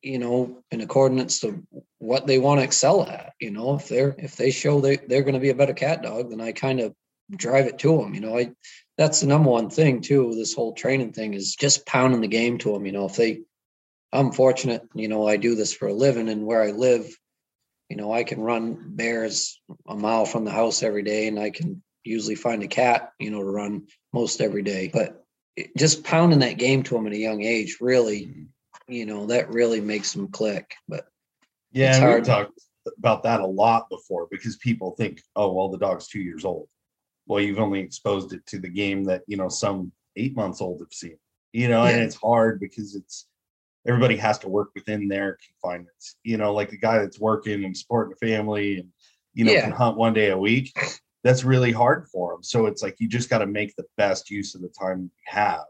you 0.00 0.18
know, 0.18 0.62
in 0.70 0.80
accordance 0.80 1.40
to 1.40 1.62
what 1.98 2.26
they 2.26 2.38
want 2.38 2.60
to 2.60 2.64
excel 2.64 3.02
at. 3.02 3.32
You 3.40 3.50
know, 3.50 3.74
if 3.74 3.88
they're 3.88 4.14
if 4.18 4.36
they 4.36 4.50
show 4.50 4.80
they 4.80 4.96
they're 4.96 5.22
gonna 5.22 5.40
be 5.40 5.50
a 5.50 5.54
better 5.54 5.74
cat 5.74 6.02
dog, 6.02 6.30
then 6.30 6.40
I 6.40 6.52
kind 6.52 6.80
of 6.80 6.94
drive 7.36 7.66
it 7.66 7.78
to 7.80 7.98
them. 7.98 8.14
You 8.14 8.20
know, 8.20 8.38
I 8.38 8.52
that's 8.98 9.20
the 9.20 9.26
number 9.26 9.50
one 9.50 9.70
thing 9.70 10.00
too. 10.00 10.34
This 10.34 10.54
whole 10.54 10.74
training 10.74 11.12
thing 11.12 11.34
is 11.34 11.54
just 11.54 11.86
pounding 11.86 12.20
the 12.20 12.28
game 12.28 12.58
to 12.58 12.72
them. 12.72 12.86
You 12.86 12.92
know, 12.92 13.06
if 13.06 13.16
they, 13.16 13.42
I'm 14.12 14.32
fortunate. 14.32 14.82
You 14.94 15.08
know, 15.08 15.26
I 15.26 15.36
do 15.36 15.54
this 15.54 15.72
for 15.72 15.88
a 15.88 15.94
living, 15.94 16.28
and 16.28 16.46
where 16.46 16.62
I 16.62 16.70
live, 16.70 17.16
you 17.88 17.96
know, 17.96 18.12
I 18.12 18.24
can 18.24 18.40
run 18.40 18.94
bears 18.94 19.60
a 19.86 19.96
mile 19.96 20.26
from 20.26 20.44
the 20.44 20.50
house 20.50 20.82
every 20.82 21.02
day, 21.02 21.28
and 21.28 21.38
I 21.38 21.50
can 21.50 21.82
usually 22.04 22.34
find 22.34 22.62
a 22.62 22.68
cat, 22.68 23.12
you 23.18 23.30
know, 23.30 23.42
to 23.42 23.50
run 23.50 23.86
most 24.12 24.40
every 24.40 24.62
day. 24.62 24.90
But 24.92 25.24
just 25.76 26.04
pounding 26.04 26.40
that 26.40 26.58
game 26.58 26.82
to 26.84 26.94
them 26.94 27.06
at 27.06 27.12
a 27.12 27.18
young 27.18 27.42
age, 27.42 27.78
really, 27.80 28.26
mm-hmm. 28.26 28.92
you 28.92 29.06
know, 29.06 29.26
that 29.26 29.50
really 29.50 29.80
makes 29.80 30.12
them 30.12 30.28
click. 30.28 30.74
But 30.88 31.06
yeah 31.72 31.90
It's 31.90 31.98
and 31.98 32.14
we've 32.14 32.24
talked 32.24 32.60
about 32.98 33.22
that 33.22 33.40
a 33.40 33.46
lot 33.46 33.88
before 33.88 34.28
because 34.30 34.56
people 34.56 34.94
think 34.96 35.22
oh 35.36 35.52
well 35.52 35.68
the 35.68 35.78
dog's 35.78 36.08
two 36.08 36.20
years 36.20 36.44
old 36.44 36.68
well 37.26 37.40
you've 37.40 37.58
only 37.58 37.80
exposed 37.80 38.32
it 38.32 38.44
to 38.46 38.58
the 38.58 38.68
game 38.68 39.04
that 39.04 39.22
you 39.26 39.36
know 39.36 39.48
some 39.48 39.92
eight 40.16 40.36
months 40.36 40.60
old 40.60 40.80
have 40.80 40.92
seen 40.92 41.16
you 41.52 41.68
know 41.68 41.84
and 41.84 42.00
it's 42.00 42.16
hard 42.16 42.60
because 42.60 42.94
it's 42.94 43.26
everybody 43.86 44.16
has 44.16 44.38
to 44.38 44.48
work 44.48 44.70
within 44.74 45.08
their 45.08 45.38
confinements 45.44 46.16
you 46.22 46.36
know 46.36 46.52
like 46.52 46.70
the 46.70 46.78
guy 46.78 46.98
that's 46.98 47.20
working 47.20 47.64
and 47.64 47.76
supporting 47.76 48.12
a 48.12 48.26
family 48.26 48.78
and 48.78 48.88
you 49.34 49.44
know 49.44 49.52
Yeah. 49.52 49.62
can 49.62 49.72
hunt 49.72 49.96
one 49.96 50.14
day 50.14 50.30
a 50.30 50.38
week 50.38 50.72
that's 51.24 51.44
really 51.44 51.72
hard 51.72 52.08
for 52.08 52.32
them 52.32 52.42
so 52.42 52.66
it's 52.66 52.82
like 52.82 52.96
you 52.98 53.08
just 53.08 53.30
got 53.30 53.38
to 53.38 53.46
make 53.46 53.74
the 53.76 53.86
best 53.96 54.30
use 54.30 54.54
of 54.54 54.60
the 54.60 54.68
time 54.68 55.02
you 55.02 55.10
have 55.26 55.64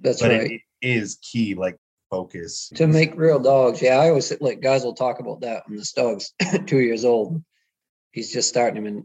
that's 0.00 0.20
but 0.20 0.30
right. 0.30 0.40
it, 0.42 0.52
it 0.52 0.60
is 0.82 1.18
key 1.22 1.54
like 1.54 1.76
focus 2.10 2.70
to 2.74 2.86
make 2.86 3.16
real 3.16 3.38
dogs. 3.38 3.82
Yeah, 3.82 3.96
I 3.96 4.08
always 4.08 4.32
like 4.40 4.60
guys 4.60 4.84
will 4.84 4.94
talk 4.94 5.18
about 5.20 5.40
that 5.40 5.64
when 5.66 5.76
this 5.76 5.92
dog's 5.92 6.32
two 6.66 6.78
years 6.78 7.04
old. 7.04 7.42
He's 8.12 8.32
just 8.32 8.48
starting 8.48 8.76
him, 8.76 8.86
and 8.86 9.04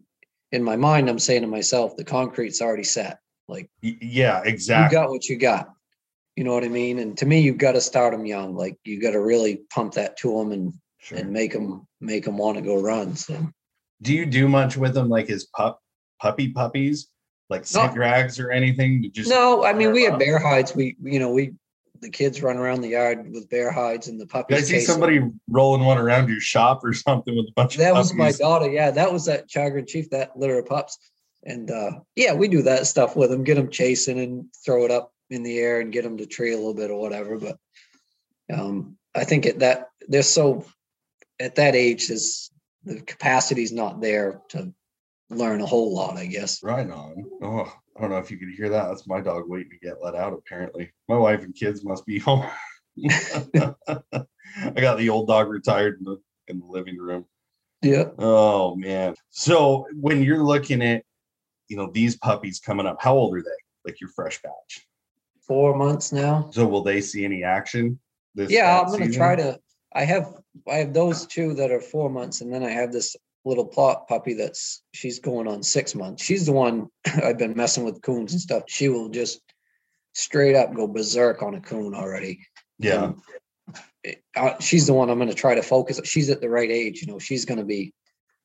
in 0.51 0.63
my 0.63 0.75
mind, 0.75 1.10
I'm 1.10 1.20
saying 1.20 1.41
to 1.41 1.48
myself, 1.48 1.96
the 1.96 2.03
concrete's 2.03 2.62
already 2.62 2.84
set. 2.84 3.20
Like 3.48 3.70
yeah, 3.81 4.41
exactly. 4.46 4.98
you 4.98 5.01
got 5.03 5.10
what 5.10 5.27
you 5.27 5.38
got. 5.38 5.70
You 6.36 6.43
know 6.46 6.53
what 6.53 6.63
I 6.63 6.70
mean? 6.70 7.00
And 7.00 7.17
to 7.17 7.25
me, 7.25 7.41
you've 7.41 7.58
got 7.58 7.74
to 7.74 7.81
start 7.81 8.13
them 8.13 8.25
young. 8.25 8.55
Like 8.55 8.77
you 8.86 9.01
got 9.01 9.12
to 9.12 9.20
really 9.22 9.62
pump 9.74 9.93
that 9.96 10.17
to 10.17 10.38
them 10.38 10.51
and 10.51 10.74
Sure. 11.03 11.17
and 11.17 11.31
make 11.34 11.51
them 11.51 11.88
make 12.00 12.25
them 12.25 12.38
want 12.38 12.58
to 12.58 12.62
go 12.63 12.79
run. 12.79 13.15
So 13.15 13.50
do 14.03 14.13
you 14.13 14.24
do 14.27 14.48
much 14.48 14.77
with 14.77 14.93
them 14.93 15.10
like 15.10 15.27
his 15.27 15.46
pup 15.48 15.81
puppy 16.22 16.50
puppies 16.50 17.08
like 17.50 17.65
No. 17.74 17.91
drags 17.91 18.39
or 18.39 18.51
anything 18.51 19.01
to 19.01 19.10
just 19.10 19.27
no, 19.27 19.65
I 19.65 19.74
mean 19.74 19.91
we 19.93 20.03
have 20.03 20.20
bear 20.20 20.38
hides. 20.38 20.75
We 20.75 20.96
you 21.01 21.20
know 21.20 21.31
we 21.31 21.53
the 22.01 22.10
kids 22.10 22.41
run 22.41 22.58
around 22.58 22.81
the 22.81 22.89
yard 22.89 23.31
with 23.31 23.50
bear 23.50 23.72
hides 23.72 24.08
and 24.08 24.20
the 24.20 24.25
Did 24.25 24.31
puppies. 24.31 24.58
I 24.58 24.62
see 24.62 24.74
them. 24.77 24.86
somebody 24.86 25.20
rolling 25.50 25.86
one 25.86 25.98
around 25.98 26.29
your 26.29 26.39
shop 26.39 26.84
or 26.84 26.93
something 27.08 27.36
with 27.36 27.48
a 27.48 27.53
bunch 27.55 27.77
That 27.77 27.89
of 27.89 27.93
That 27.96 28.00
was 28.00 28.13
my 28.13 28.31
daughter. 28.31 28.70
Yeah, 28.70 28.91
that 28.91 29.12
was 29.12 29.25
that 29.25 29.48
Chaga 29.50 29.79
and 29.79 29.88
Chief, 29.88 30.10
that 30.10 30.38
litter 30.38 30.60
of 30.60 30.65
pups. 30.65 30.98
And 31.43 31.72
uh, 31.72 31.91
yeah, 32.15 32.34
we 32.34 32.48
do 32.48 32.62
that 32.63 32.88
stuff 32.88 33.15
with 33.15 33.29
them, 33.29 33.43
get 33.43 33.55
them 33.55 33.70
chasing 33.70 34.20
and 34.20 34.46
throw 34.65 34.86
it 34.86 34.91
up 34.91 35.13
in 35.29 35.43
the 35.43 35.58
air 35.58 35.79
and 35.79 35.91
get 35.91 36.03
them 36.03 36.17
to 36.17 36.25
tree 36.25 36.53
a 36.53 36.58
little 36.58 36.74
bit 36.74 36.91
or 36.91 37.00
whatever. 37.00 37.38
But 37.38 37.58
um, 38.53 38.98
I 39.15 39.24
think 39.24 39.46
at 39.46 39.60
that 39.60 39.89
they're 40.08 40.24
so 40.24 40.65
at 41.39 41.55
that 41.55 41.75
age, 41.75 42.10
is 42.10 42.51
the 42.84 43.01
capacity's 43.01 43.72
not 43.72 44.01
there 44.01 44.41
to 44.50 44.74
learn 45.29 45.62
a 45.62 45.65
whole 45.65 45.96
lot, 45.96 46.17
I 46.17 46.25
guess. 46.27 46.62
Right 46.63 46.89
on. 46.89 47.25
Oh, 47.41 47.74
I 47.98 48.02
don't 48.02 48.10
know 48.10 48.18
if 48.18 48.32
you 48.32 48.38
could 48.38 48.50
hear 48.50 48.70
that. 48.70 48.88
That's 48.88 49.08
my 49.08 49.22
dog 49.22 49.44
waiting 49.48 49.72
to 49.72 49.78
get 49.78 50.02
let 50.02 50.16
out, 50.16 50.34
apparently. 50.34 50.92
My 51.08 51.18
wife 51.18 51.44
and 51.44 51.54
kids 51.54 51.84
must 51.84 52.06
be 52.06 52.20
home. 52.20 52.46
I 53.54 53.76
got 54.76 54.98
the 54.98 55.10
old 55.10 55.28
dog 55.28 55.50
retired 55.50 56.00
in 56.00 56.06
the 56.06 56.18
in 56.48 56.60
the 56.60 56.66
living 56.66 56.98
room. 56.98 57.26
Yeah. 57.82 58.10
Oh 58.18 58.76
man. 58.76 59.16
So 59.30 59.88
when 60.00 60.24
you're 60.24 60.44
looking 60.44 60.82
at, 60.82 61.04
you 61.68 61.78
know, 61.78 61.90
these 61.92 62.18
puppies 62.18 62.60
coming 62.60 62.86
up, 62.86 62.98
how 63.00 63.16
old 63.16 63.36
are 63.36 63.42
they? 63.42 63.50
Like 63.86 64.00
your 64.00 64.10
fresh 64.10 64.42
batch. 64.42 64.88
Four 65.48 65.76
months 65.76 66.12
now. 66.12 66.50
So 66.52 66.68
will 66.68 66.84
they 66.84 67.02
see 67.02 67.26
any 67.26 67.44
action? 67.44 68.00
This 68.36 68.52
Yeah, 68.52 68.80
I'm 68.80 68.92
gonna 68.92 69.12
try 69.12 69.36
to. 69.36 69.60
I 69.94 70.06
have 70.06 70.34
I 70.70 70.76
have 70.76 70.94
those 70.94 71.26
two 71.26 71.54
that 71.56 71.72
are 71.72 71.82
four 71.82 72.10
months, 72.10 72.42
and 72.42 72.54
then 72.54 72.64
I 72.64 72.70
have 72.70 72.92
this 72.92 73.16
little 73.46 73.66
plot 73.66 74.08
puppy 74.08 74.34
that's 74.34 74.84
she's 74.94 75.20
going 75.20 75.48
on 75.48 75.64
six 75.64 75.96
months. 75.96 76.24
She's 76.24 76.46
the 76.46 76.52
one 76.52 76.90
I've 77.24 77.38
been 77.38 77.56
messing 77.56 77.84
with 77.84 78.02
coons 78.02 78.34
and 78.34 78.42
stuff. 78.42 78.64
She 78.68 78.90
will 78.90 79.10
just 79.10 79.42
straight 80.14 80.56
up 80.56 80.74
go 80.74 80.88
berserk 80.88 81.42
on 81.42 81.56
a 81.56 81.62
coon 81.62 81.96
already. 81.96 82.40
Yeah. 82.78 83.14
It- 84.04 84.24
uh, 84.36 84.58
she's 84.60 84.88
the 84.88 84.94
one 84.94 85.10
I'm 85.10 85.20
gonna 85.20 85.34
try 85.34 85.54
to 85.56 85.62
focus. 85.62 86.02
She's 86.06 86.30
at 86.30 86.42
the 86.42 86.50
right 86.50 86.72
age, 86.72 87.02
you 87.02 87.08
know. 87.08 87.20
She's 87.20 87.46
gonna 87.46 87.64
be 87.64 87.94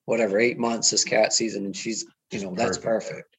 whatever 0.05 0.39
eight 0.39 0.59
months 0.59 0.91
this 0.91 1.03
cat 1.03 1.33
season, 1.33 1.65
and 1.65 1.75
she's 1.75 2.05
you 2.31 2.41
know 2.41 2.53
that's 2.53 2.77
perfect. 2.77 3.35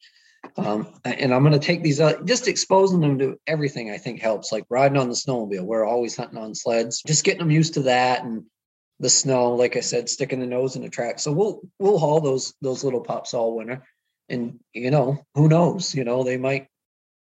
Um, 0.57 0.95
and 1.05 1.33
I'm 1.33 1.45
gonna 1.45 1.59
take 1.61 1.83
these 1.83 2.01
out, 2.01 2.25
just 2.27 2.49
exposing 2.49 3.01
them 3.01 3.19
to 3.21 3.39
everything. 3.47 3.91
I 3.91 3.99
think 3.99 4.21
helps, 4.21 4.51
like 4.51 4.65
riding 4.69 4.99
on 4.99 5.09
the 5.09 5.15
snowmobile. 5.15 5.63
We're 5.63 5.85
always 5.87 6.17
hunting 6.17 6.39
on 6.39 6.55
sleds, 6.55 7.03
just 7.07 7.25
getting 7.25 7.41
them 7.41 7.51
used 7.53 7.75
to 7.75 7.83
that 7.83 8.25
and 8.25 8.45
the 9.01 9.09
snow. 9.11 9.55
Like 9.55 9.77
I 9.77 9.81
said, 9.81 10.09
sticking 10.09 10.41
the 10.41 10.47
nose 10.47 10.77
in 10.77 10.83
the 10.83 10.89
track. 10.89 11.19
So 11.19 11.33
we'll 11.33 11.61
we'll 11.79 11.99
haul 11.99 12.21
those 12.21 12.55
those 12.61 12.85
little 12.85 13.01
pups 13.01 13.35
all 13.35 13.57
winter, 13.57 13.85
and 14.29 14.59
you 14.73 14.91
know 14.91 15.25
who 15.35 15.49
knows? 15.49 15.95
You 15.95 16.05
know 16.05 16.23
they 16.25 16.37
might 16.37 16.69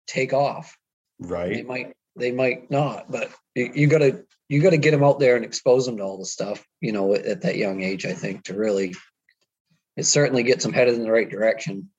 take 0.07 0.33
off. 0.33 0.77
Right? 1.21 1.55
They 1.55 1.63
might 1.63 1.93
they 2.17 2.33
might 2.33 2.71
not, 2.71 3.11
but 3.11 3.31
you, 3.55 3.71
you 3.75 3.87
gotta 3.87 4.25
you 4.49 4.61
gotta 4.61 4.77
get 4.77 4.91
them 4.93 5.05
out 5.05 5.21
there 5.21 5.37
and 5.37 5.45
expose 5.45 5.87
them 5.87 5.97
to 5.99 6.03
all 6.03 6.19
the 6.19 6.25
stuff. 6.25 6.65
You 6.81 6.93
know 6.93 7.15
at, 7.15 7.25
at 7.25 7.43
that 7.43 7.57
young 7.57 7.83
age, 7.83 8.07
I 8.07 8.13
think 8.13 8.45
to 8.45 8.55
really. 8.55 8.95
It 9.97 10.07
certainly 10.07 10.45
gets 10.45 10.63
them 10.63 10.73
headed 10.73 10.95
in 10.95 11.03
the 11.03 11.11
right 11.11 11.29
direction. 11.29 11.91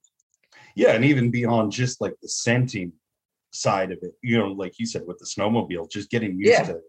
Yeah, 0.74 0.92
and 0.94 1.04
even 1.04 1.32
beyond 1.32 1.74
just 1.74 2.00
like 2.00 2.14
the 2.22 2.30
scenting 2.30 2.94
side 3.52 3.92
of 3.92 3.98
it, 4.04 4.14
you 4.24 4.38
know, 4.38 4.54
like 4.54 4.80
you 4.80 4.86
said 4.86 5.02
with 5.06 5.18
the 5.18 5.26
snowmobile, 5.26 5.92
just 5.92 6.10
getting 6.10 6.38
used 6.40 6.52
Yeah. 6.52 6.64
to 6.64 6.80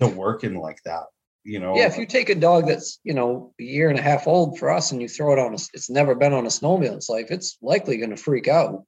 to 0.00 0.08
working 0.08 0.58
like 0.60 0.80
that. 0.84 1.04
You 1.44 1.60
know, 1.60 1.76
Yeah, 1.76 1.86
if 1.86 1.98
you 1.98 2.06
take 2.06 2.30
a 2.30 2.34
dog 2.34 2.66
that's 2.66 2.98
you 3.04 3.12
know 3.12 3.52
a 3.60 3.62
year 3.62 3.90
and 3.90 3.98
a 3.98 4.02
half 4.02 4.26
old 4.26 4.58
for 4.58 4.70
us, 4.70 4.92
and 4.92 5.02
you 5.02 5.08
throw 5.08 5.32
it 5.34 5.38
on 5.38 5.52
a, 5.52 5.58
it's 5.74 5.90
never 5.90 6.14
been 6.14 6.32
on 6.32 6.46
a 6.46 6.48
snowmobile 6.48 6.88
in 6.88 6.94
its 6.94 7.10
life, 7.10 7.26
it's 7.30 7.58
likely 7.60 7.98
going 7.98 8.10
to 8.10 8.16
freak 8.16 8.48
out. 8.48 8.84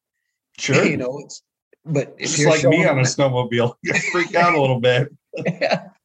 sure, 0.58 0.84
you 0.92 0.96
know, 0.96 1.20
it's 1.22 1.42
but 1.84 2.14
if 2.18 2.30
just 2.30 2.38
you're 2.38 2.50
like 2.50 2.64
me 2.64 2.84
on 2.84 2.98
a 2.98 3.02
them 3.02 3.04
snowmobile, 3.04 3.74
you 3.82 3.94
freak 4.10 4.34
out 4.34 4.54
a 4.54 4.60
little 4.60 4.80
bit. 4.80 5.14
yeah. 5.44 5.88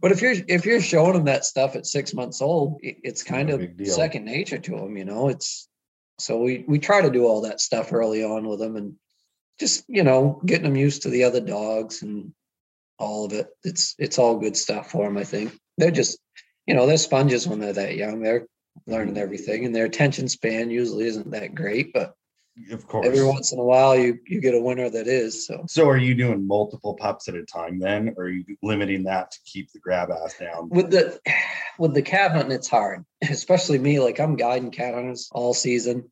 But 0.00 0.12
if 0.12 0.22
you're 0.22 0.34
if 0.46 0.64
you're 0.64 0.80
showing 0.80 1.14
them 1.14 1.24
that 1.24 1.44
stuff 1.44 1.74
at 1.74 1.86
six 1.86 2.14
months 2.14 2.40
old, 2.40 2.78
it, 2.82 2.98
it's 3.02 3.24
kind 3.24 3.48
No 3.48 3.56
of 3.56 3.88
second 3.88 4.24
nature 4.24 4.58
to 4.58 4.70
them. 4.76 4.96
You 4.96 5.04
know, 5.04 5.28
it's 5.28 5.68
so 6.20 6.38
we 6.38 6.64
we 6.68 6.78
try 6.78 7.02
to 7.02 7.10
do 7.10 7.26
all 7.26 7.40
that 7.40 7.60
stuff 7.60 7.92
early 7.92 8.22
on 8.22 8.46
with 8.46 8.60
them, 8.60 8.76
and 8.76 8.94
just 9.58 9.84
you 9.88 10.04
know 10.04 10.40
getting 10.46 10.64
them 10.64 10.76
used 10.76 11.02
to 11.02 11.08
the 11.08 11.24
other 11.24 11.40
dogs 11.40 12.02
and 12.02 12.32
all 12.98 13.24
of 13.26 13.32
it. 13.32 13.48
It's 13.64 13.94
it's 13.98 14.18
all 14.18 14.38
good 14.38 14.56
stuff 14.56 14.90
for 14.90 15.04
them. 15.04 15.16
I 15.16 15.24
think 15.24 15.58
they're 15.78 15.90
just 15.90 16.18
you 16.66 16.74
know 16.74 16.86
they're 16.86 16.96
sponges 16.98 17.46
when 17.46 17.60
they're 17.60 17.72
that 17.72 17.96
young. 17.96 18.22
They're 18.22 18.46
learning 18.86 19.16
everything, 19.18 19.64
and 19.64 19.74
their 19.74 19.84
attention 19.86 20.28
span 20.28 20.70
usually 20.70 21.06
isn't 21.06 21.30
that 21.30 21.54
great, 21.54 21.92
but 21.94 22.14
Of 22.70 22.86
course. 22.86 23.06
every 23.06 23.24
once 23.24 23.52
in 23.52 23.58
a 23.58 23.64
while 23.64 23.96
you 23.96 24.18
you 24.26 24.40
get 24.40 24.54
a 24.54 24.60
winner 24.60 24.88
that 24.90 25.06
is. 25.06 25.46
So 25.46 25.64
So 25.68 25.88
are 25.88 25.96
you 25.98 26.14
doing 26.14 26.46
multiple 26.46 26.94
pups 26.94 27.28
at 27.28 27.34
a 27.34 27.44
time 27.44 27.78
then, 27.78 28.14
or 28.16 28.24
are 28.24 28.30
you 28.30 28.44
limiting 28.62 29.04
that 29.04 29.30
to 29.30 29.38
keep 29.44 29.72
the 29.72 29.78
grab 29.78 30.10
ass 30.10 30.36
down? 30.38 30.68
with 30.70 30.90
the 30.90 31.18
with 31.78 31.94
the 31.94 32.02
cat 32.02 32.32
hunting, 32.32 32.52
it's 32.52 32.68
hard, 32.68 33.04
especially 33.22 33.78
me. 33.78 34.00
Like 34.00 34.18
I'm 34.20 34.36
guiding 34.36 34.70
cat 34.70 34.94
hunters 34.94 35.28
all 35.32 35.54
season. 35.54 36.10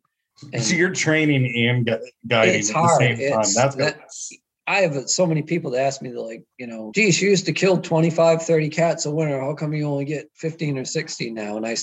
And 0.53 0.63
so 0.63 0.75
you're 0.75 0.91
training 0.91 1.69
and 1.69 1.89
guiding 2.27 2.55
It's 2.59 2.69
at 2.71 2.77
hard. 2.77 3.01
the 3.01 3.05
same 3.05 3.17
time. 3.17 3.41
It's- 3.41 3.55
That's 3.55 3.77
that- 3.77 4.01
I 4.67 4.81
have 4.81 5.09
so 5.11 5.27
many 5.27 5.43
people 5.43 5.73
that 5.73 5.83
ask 5.83 6.01
me, 6.01 6.13
like, 6.13 6.45
you 6.59 6.67
know, 6.67 6.91
geez, 6.95 7.21
you 7.21 7.31
used 7.31 7.47
to 7.47 7.53
kill 7.53 7.81
25, 7.81 8.43
30 8.43 8.69
cats 8.71 9.07
a 9.07 9.11
winter. 9.11 9.41
How 9.41 9.55
come 9.55 9.75
you 9.75 9.87
only 9.87 10.07
get 10.07 10.31
15 10.35 10.79
or 10.79 10.85
16 10.85 11.35
now? 11.35 11.57
And 11.57 11.67
I 11.67 11.77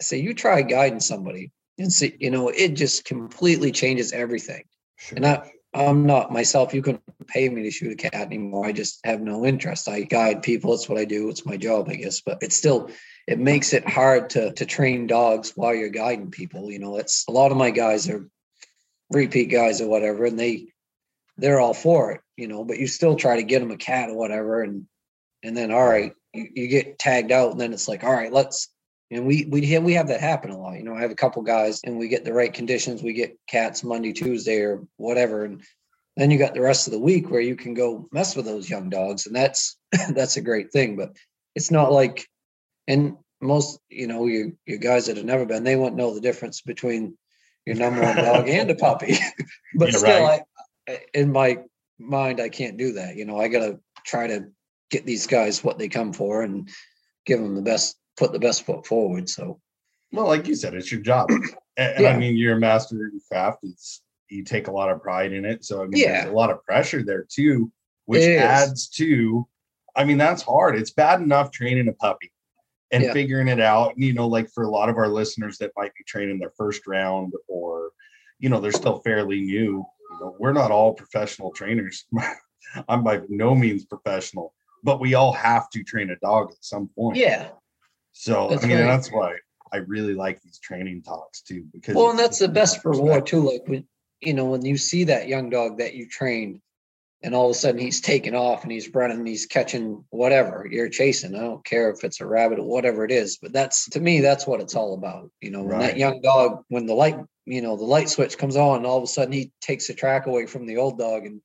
say, 0.00 0.18
you 0.18 0.32
try 0.34 0.62
guiding 0.62 1.00
somebody 1.00 1.52
and 1.78 1.92
see, 1.92 2.16
you 2.18 2.30
know, 2.30 2.48
it 2.48 2.70
just 2.70 3.04
completely 3.04 3.72
changes 3.72 4.12
everything. 4.12 4.64
sure. 4.96 5.16
And 5.16 5.26
I, 5.26 5.50
I'm 5.74 6.06
not 6.06 6.32
myself. 6.32 6.72
You 6.72 6.82
couldn't 6.82 7.02
pay 7.26 7.48
me 7.48 7.64
to 7.64 7.70
shoot 7.70 7.92
a 7.92 7.96
cat 7.96 8.14
anymore. 8.14 8.64
I 8.64 8.72
just 8.72 9.00
have 9.04 9.20
no 9.20 9.44
interest. 9.44 9.88
I 9.88 10.02
guide 10.02 10.42
people. 10.42 10.72
It's 10.72 10.88
what 10.88 10.98
I 10.98 11.04
do. 11.04 11.28
It's 11.28 11.44
my 11.44 11.56
job, 11.56 11.88
I 11.88 11.96
guess. 11.96 12.20
But 12.20 12.38
it's 12.42 12.56
still, 12.56 12.90
it 13.26 13.40
makes 13.40 13.72
it 13.72 13.88
hard 13.88 14.30
to 14.30 14.52
to 14.52 14.66
train 14.66 15.08
dogs 15.08 15.52
while 15.56 15.74
you're 15.74 15.88
guiding 15.88 16.30
people. 16.30 16.70
You 16.70 16.78
know, 16.78 16.98
it's 16.98 17.24
a 17.28 17.32
lot 17.32 17.50
of 17.50 17.56
my 17.56 17.70
guys 17.70 18.08
are 18.08 18.28
repeat 19.10 19.46
guys 19.46 19.80
or 19.80 19.88
whatever, 19.88 20.26
and 20.26 20.38
they 20.38 20.68
they're 21.36 21.60
all 21.60 21.74
for 21.74 22.12
it. 22.12 22.20
You 22.36 22.48
know, 22.48 22.64
but 22.64 22.78
you 22.78 22.86
still 22.86 23.16
try 23.16 23.36
to 23.36 23.42
get 23.42 23.60
them 23.60 23.70
a 23.70 23.76
cat 23.76 24.10
or 24.10 24.16
whatever, 24.16 24.62
and 24.62 24.86
and 25.42 25.56
then 25.56 25.70
all 25.70 25.86
right, 25.86 26.12
you, 26.32 26.48
you 26.54 26.68
get 26.68 26.98
tagged 26.98 27.32
out, 27.32 27.52
and 27.52 27.60
then 27.60 27.72
it's 27.72 27.88
like, 27.88 28.04
all 28.04 28.12
right, 28.12 28.32
let's. 28.32 28.68
And 29.10 29.26
we 29.26 29.46
we 29.48 29.66
have, 29.66 29.82
we 29.84 29.92
have 29.94 30.08
that 30.08 30.20
happen 30.20 30.50
a 30.50 30.58
lot. 30.58 30.76
You 30.76 30.82
know, 30.82 30.94
I 30.94 31.02
have 31.02 31.10
a 31.10 31.16
couple 31.16 31.42
guys, 31.42 31.80
and 31.84 31.98
we 31.98 32.08
get 32.08 32.24
the 32.24 32.32
right 32.32 32.52
conditions. 32.52 33.02
We 33.02 33.12
get 33.12 33.38
cats 33.46 33.84
Monday, 33.84 34.12
Tuesday, 34.12 34.60
or 34.60 34.82
whatever, 34.96 35.44
and 35.44 35.62
then 36.16 36.30
you 36.30 36.38
got 36.38 36.54
the 36.54 36.60
rest 36.60 36.86
of 36.86 36.92
the 36.92 36.98
week 36.98 37.30
where 37.30 37.40
you 37.40 37.56
can 37.56 37.74
go 37.74 38.08
mess 38.12 38.36
with 38.36 38.46
those 38.46 38.68
young 38.68 38.88
dogs, 38.88 39.26
and 39.26 39.36
that's 39.36 39.76
that's 40.10 40.36
a 40.36 40.42
great 40.42 40.72
thing. 40.72 40.96
But 40.96 41.16
it's 41.54 41.70
not 41.70 41.92
like, 41.92 42.26
and 42.88 43.16
most 43.40 43.78
you 43.88 44.06
know 44.06 44.26
you, 44.26 44.56
you 44.66 44.78
guys 44.78 45.06
that 45.06 45.16
have 45.16 45.26
never 45.26 45.44
been, 45.44 45.64
they 45.64 45.76
won't 45.76 45.96
know 45.96 46.14
the 46.14 46.20
difference 46.20 46.62
between 46.62 47.16
your 47.66 47.76
number 47.76 48.02
one 48.02 48.16
dog 48.16 48.48
and 48.48 48.70
a 48.70 48.74
puppy. 48.74 49.16
but 49.74 49.92
Yeah, 49.92 49.98
still, 49.98 50.24
right. 50.24 50.40
I, 50.40 50.53
in 51.12 51.32
my 51.32 51.58
mind, 51.98 52.40
I 52.40 52.48
can't 52.48 52.76
do 52.76 52.92
that. 52.92 53.16
You 53.16 53.24
know, 53.24 53.38
I 53.38 53.48
got 53.48 53.60
to 53.60 53.78
try 54.04 54.26
to 54.26 54.46
get 54.90 55.06
these 55.06 55.26
guys 55.26 55.64
what 55.64 55.78
they 55.78 55.88
come 55.88 56.12
for 56.12 56.42
and 56.42 56.68
give 57.26 57.40
them 57.40 57.54
the 57.54 57.62
best, 57.62 57.96
put 58.16 58.32
the 58.32 58.38
best 58.38 58.64
foot 58.66 58.86
forward. 58.86 59.28
So 59.28 59.60
Well, 60.12 60.26
like 60.26 60.46
you 60.46 60.54
said, 60.54 60.74
it's 60.74 60.92
your 60.92 61.00
job. 61.00 61.30
And, 61.76 61.96
and 61.96 62.06
I 62.06 62.16
mean, 62.16 62.36
you're 62.36 62.56
a 62.56 62.60
master 62.60 62.94
of 62.94 63.12
your 63.12 63.20
craft. 63.28 63.64
It's 63.64 64.02
you 64.28 64.44
take 64.44 64.68
a 64.68 64.70
lot 64.70 64.90
of 64.90 65.02
pride 65.02 65.32
in 65.32 65.44
it. 65.44 65.64
So 65.64 65.82
I 65.82 65.86
mean, 65.86 66.00
Yeah. 66.00 66.20
there's 66.20 66.32
a 66.32 66.36
lot 66.36 66.50
of 66.50 66.62
pressure 66.62 67.02
there 67.02 67.26
too, 67.28 67.72
which 68.04 68.22
adds 68.22 68.88
to. 68.90 69.44
I 69.96 70.04
mean, 70.04 70.16
that's 70.16 70.40
hard. 70.42 70.76
It's 70.76 70.92
bad 70.92 71.20
enough 71.20 71.50
training 71.50 71.88
a 71.88 71.92
puppy 71.94 72.30
and 72.92 73.02
Yeah. 73.02 73.12
figuring 73.12 73.48
it 73.48 73.58
out. 73.58 73.94
You 73.98 74.12
know, 74.12 74.28
like 74.28 74.48
for 74.50 74.62
a 74.62 74.70
lot 74.70 74.88
of 74.88 74.98
our 74.98 75.08
listeners 75.08 75.58
that 75.58 75.72
might 75.76 75.92
be 75.98 76.04
training 76.06 76.38
their 76.38 76.52
first 76.56 76.86
round, 76.86 77.32
or 77.48 77.90
you 78.38 78.48
know, 78.50 78.60
they're 78.60 78.70
still 78.70 79.00
fairly 79.00 79.40
new. 79.40 79.84
We're 80.38 80.52
not 80.52 80.70
all 80.70 80.94
professional 80.94 81.52
trainers. 81.52 82.06
I'm 82.88 83.04
by 83.04 83.20
no 83.28 83.54
means 83.54 83.84
professional, 83.84 84.54
but 84.82 85.00
we 85.00 85.14
all 85.14 85.32
have 85.32 85.70
to 85.70 85.84
train 85.84 86.10
a 86.10 86.16
dog 86.16 86.50
at 86.50 86.64
some 86.64 86.88
point. 86.88 87.16
yeah, 87.18 87.50
So 88.12 88.48
That's 88.50 88.64
I 88.64 88.68
mean, 88.68 88.78
right. 88.78 88.86
that's 88.86 89.10
why 89.12 89.36
I 89.72 89.78
really 89.78 90.14
like 90.14 90.40
these 90.42 90.58
training 90.58 91.02
talks 91.02 91.42
too. 91.42 91.64
Because 91.72 91.96
well, 91.96 92.10
and 92.10 92.18
that's 92.18 92.38
the 92.38 92.48
best 92.48 92.84
reward 92.84 93.26
too. 93.26 93.40
Like 93.50 93.62
when 93.66 93.86
you 94.20 94.34
know 94.34 94.46
when 94.46 94.64
you 94.64 94.76
see 94.76 95.04
that 95.04 95.28
young 95.28 95.50
dog 95.50 95.78
that 95.78 95.94
you 95.94 96.08
trained, 96.08 96.60
and 97.22 97.34
all 97.34 97.46
of 97.46 97.50
a 97.50 97.54
sudden 97.54 97.80
he's 97.80 98.00
taking 98.00 98.34
off 98.34 98.62
and 98.62 98.72
he's 98.72 98.92
running, 98.94 99.24
he's 99.24 99.46
catching 99.46 100.04
whatever 100.10 100.66
you're 100.70 100.88
chasing. 100.90 101.34
I 101.34 101.40
don't 101.40 101.64
care 101.64 101.90
if 101.90 102.04
it's 102.04 102.20
a 102.20 102.26
rabbit 102.26 102.58
or 102.58 102.66
whatever 102.66 103.04
it 103.04 103.10
is, 103.10 103.38
but 103.38 103.52
that's 103.52 103.88
to 103.90 104.00
me 104.00 104.20
that's 104.20 104.46
what 104.46 104.60
it's 104.60 104.74
all 104.74 104.94
about. 104.94 105.30
You 105.40 105.50
know, 105.50 105.60
when 105.60 105.78
Right. 105.78 105.92
that 105.92 105.96
young 105.98 106.20
dog, 106.20 106.62
when 106.68 106.86
the 106.86 106.94
light, 106.94 107.18
you 107.46 107.60
know, 107.62 107.76
the 107.76 107.84
light 107.84 108.08
switch 108.08 108.38
comes 108.38 108.56
on, 108.56 108.78
and 108.78 108.86
all 108.86 108.98
of 108.98 109.04
a 109.04 109.08
sudden 109.08 109.32
he 109.32 109.52
takes 109.60 109.86
the 109.86 109.94
track 109.94 110.26
away 110.26 110.46
from 110.46 110.66
the 110.66 110.76
old 110.76 110.98
dog 110.98 111.26
and 111.26 111.40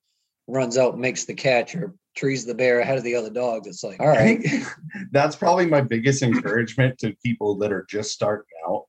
runs 0.47 0.77
out, 0.77 0.93
and 0.93 1.01
makes 1.01 1.25
the 1.25 1.33
catch, 1.33 1.75
or 1.75 1.93
trees 2.15 2.45
the 2.45 2.55
bear 2.55 2.79
ahead 2.79 2.97
of 2.97 3.03
the 3.03 3.15
other 3.15 3.29
dogs. 3.29 3.67
It's 3.67 3.83
like, 3.83 3.99
all 3.99 4.07
right, 4.07 4.43
that's 5.11 5.35
probably 5.35 5.65
my 5.65 5.81
biggest 5.81 6.21
encouragement 6.23 6.97
to 6.99 7.15
people 7.23 7.55
that 7.57 7.71
are 7.71 7.85
just 7.89 8.11
starting 8.11 8.45
out 8.67 8.85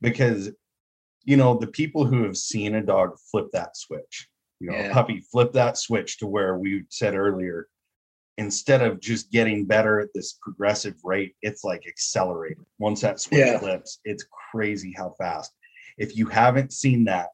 because 0.00 0.50
you 1.24 1.36
know 1.36 1.56
the 1.58 1.66
people 1.66 2.04
who 2.04 2.24
have 2.24 2.36
seen 2.36 2.74
a 2.74 2.82
dog 2.82 3.16
flip 3.30 3.46
that 3.52 3.76
switch 3.76 4.28
you 4.60 4.70
know 4.70 4.76
a 4.76 4.82
Yeah. 4.84 4.92
puppy 4.92 5.24
flip 5.32 5.52
that 5.52 5.76
switch 5.78 6.18
to 6.18 6.26
where 6.26 6.58
we 6.58 6.84
said 6.90 7.14
earlier 7.14 7.68
instead 8.38 8.82
of 8.82 9.00
just 9.00 9.30
getting 9.32 9.64
better 9.64 9.98
at 10.00 10.10
this 10.14 10.38
progressive 10.42 10.94
rate, 11.04 11.34
it's 11.42 11.64
like 11.64 11.86
accelerated. 11.86 12.64
Once 12.78 13.00
that 13.00 13.20
switch 13.20 13.38
Yeah. 13.38 13.58
flips, 13.58 14.00
it's 14.04 14.26
crazy 14.52 14.92
how 14.96 15.14
fast. 15.18 15.52
If 15.98 16.16
you 16.16 16.26
haven't 16.26 16.72
seen 16.72 17.04
that, 17.04 17.28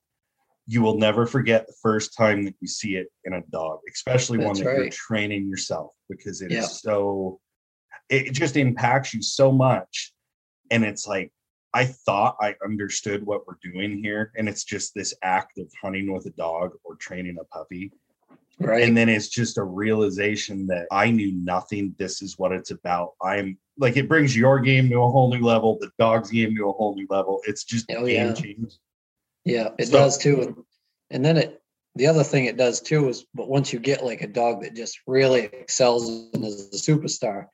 you 0.67 0.81
will 0.83 0.97
never 0.97 1.27
forget 1.27 1.67
the 1.67 1.75
first 1.83 2.17
time 2.17 2.45
that 2.45 2.55
you 2.61 2.69
see 2.69 2.97
it 2.97 3.09
in 3.25 3.33
a 3.33 3.43
dog, 3.51 3.81
especially 3.93 4.39
one 4.39 4.49
That's 4.55 4.61
that 4.61 4.77
you're 4.77 4.89
training 4.91 5.49
yourself, 5.49 5.93
because 6.09 6.41
it 6.41 6.53
is 6.53 6.57
Yeah. 6.57 6.67
so 6.67 7.41
it 8.09 8.29
it 8.29 8.33
just 8.33 8.57
impacts 8.57 9.13
you 9.13 9.23
so 9.23 9.51
much. 9.51 10.13
And 10.71 10.85
it's 10.85 11.07
like, 11.07 11.33
I 11.75 11.87
thought 11.87 12.37
I 12.41 12.55
understood 12.65 13.25
what 13.25 13.47
we're 13.47 13.59
doing 13.63 14.03
here. 14.03 14.33
And 14.37 14.49
it's 14.49 14.65
just 14.65 14.95
this 14.95 15.15
act 15.23 15.59
of 15.59 15.71
hunting 15.83 16.13
with 16.13 16.27
a 16.27 16.31
dog 16.31 16.73
or 16.85 16.97
training 16.97 17.37
a 17.41 17.45
puppy. 17.45 17.93
Right. 18.65 18.83
And 18.85 18.97
then 18.97 19.09
it's 19.09 19.29
just 19.29 19.59
a 19.59 19.63
realization 19.63 20.67
that 20.69 20.87
I 20.91 21.11
knew 21.11 21.33
nothing. 21.33 21.95
This 21.99 22.23
is 22.23 22.39
what 22.39 22.53
it's 22.53 22.71
about. 22.71 23.13
I'm 23.23 23.59
like, 23.79 23.97
it 23.97 24.09
brings 24.09 24.37
your 24.37 24.61
game 24.61 24.89
to 24.91 24.97
a 25.03 25.11
whole 25.11 25.31
new 25.35 25.41
level, 25.45 25.79
the 25.81 25.91
dog's 25.99 26.31
game 26.31 26.55
to 26.57 26.69
a 26.69 26.73
whole 26.73 26.95
new 26.95 27.07
level. 27.11 27.41
It's 27.47 27.65
just 27.65 27.87
Oh, 27.91 28.07
game 28.07 28.35
yeah. 28.37 28.67
Yeah, 29.45 29.69
it 29.79 29.87
So- 29.87 29.93
does 29.93 30.19
too. 30.19 30.65
And, 31.11 31.25
then 31.25 31.37
it, 31.37 31.61
the 31.97 32.07
other 32.07 32.25
thing 32.25 32.47
it 32.47 32.57
does 32.57 32.81
too 32.81 33.09
is, 33.09 33.27
but 33.35 33.49
once 33.49 33.73
you 33.73 33.79
get 33.79 34.05
like 34.05 34.23
a 34.23 34.27
dog 34.29 34.63
that 34.63 34.75
just 34.75 34.99
really 35.07 35.41
excels 35.45 36.09
and 36.33 36.45
is 36.45 36.69
a 36.69 36.93
superstar, 36.93 37.47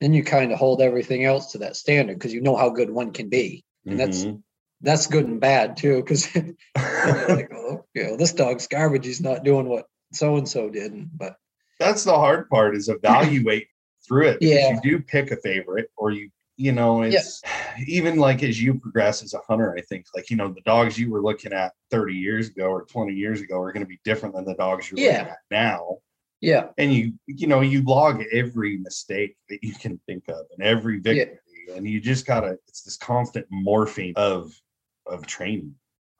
then 0.00 0.12
you 0.14 0.24
kind 0.24 0.52
of 0.52 0.58
hold 0.58 0.80
everything 0.80 1.24
else 1.24 1.52
to 1.52 1.58
that 1.58 1.76
standard 1.76 2.14
because 2.18 2.32
you 2.34 2.40
know 2.40 2.56
how 2.56 2.70
good 2.70 2.90
one 2.90 3.12
can 3.12 3.28
be. 3.28 3.64
And 3.86 3.98
that's 3.98 4.24
Mhm. 4.24 4.42
that's 4.80 5.06
good 5.06 5.26
and 5.26 5.40
bad 5.40 5.76
too. 5.76 5.96
Because 5.96 6.28
like, 6.76 7.50
oh, 7.54 7.84
you 7.94 8.04
know, 8.04 8.16
this 8.16 8.32
dog's 8.32 8.66
garbage. 8.66 9.06
He's 9.06 9.20
not 9.20 9.44
doing 9.44 9.68
what 9.68 9.86
so 10.12 10.36
and 10.36 10.48
so 10.48 10.68
didn't. 10.70 11.10
But 11.16 11.36
that's 11.78 12.04
the 12.04 12.14
hard 12.14 12.48
part 12.48 12.76
is 12.76 12.88
evaluate 12.88 13.68
through 14.06 14.28
it. 14.28 14.38
Yeah. 14.40 14.70
You 14.74 14.80
do 14.82 15.00
pick 15.00 15.30
a 15.30 15.36
favorite 15.36 15.90
or 15.96 16.10
you, 16.10 16.30
you 16.56 16.72
know, 16.72 17.02
Yeah. 17.04 17.18
it's 17.18 17.42
even 17.86 18.16
like 18.16 18.42
as 18.42 18.60
you 18.60 18.74
progress 18.74 19.22
as 19.22 19.34
a 19.34 19.40
hunter, 19.48 19.74
I 19.76 19.80
think 19.82 20.06
like, 20.16 20.30
you 20.30 20.36
know, 20.36 20.48
the 20.52 20.60
dogs 20.62 20.98
you 20.98 21.10
were 21.10 21.22
looking 21.22 21.52
at 21.52 21.72
30 21.90 22.14
years 22.14 22.48
ago 22.48 22.64
or 22.66 22.84
20 22.84 23.12
years 23.14 23.40
ago 23.40 23.60
are 23.60 23.72
going 23.72 23.84
to 23.84 23.88
be 23.88 24.00
different 24.04 24.34
than 24.34 24.44
the 24.44 24.54
dogs 24.54 24.90
you're 24.90 24.98
Yeah. 25.00 25.18
looking 25.18 25.28
at 25.32 25.38
now. 25.50 25.98
yeah, 26.40 26.68
And 26.78 26.92
you, 26.92 27.12
you 27.26 27.46
know, 27.46 27.60
you 27.60 27.82
log 27.82 28.22
every 28.32 28.78
mistake 28.78 29.36
that 29.48 29.62
you 29.62 29.74
can 29.74 30.00
think 30.06 30.24
of 30.28 30.46
and 30.56 30.66
every 30.66 30.98
victory. 30.98 31.38
And 31.74 31.86
you 31.86 32.00
just 32.00 32.26
gotta, 32.26 32.56
it's 32.66 32.82
this 32.82 32.96
constant 32.96 33.46
morphing 33.52 34.14
of 34.16 34.58
of 35.06 35.26
training. 35.26 35.74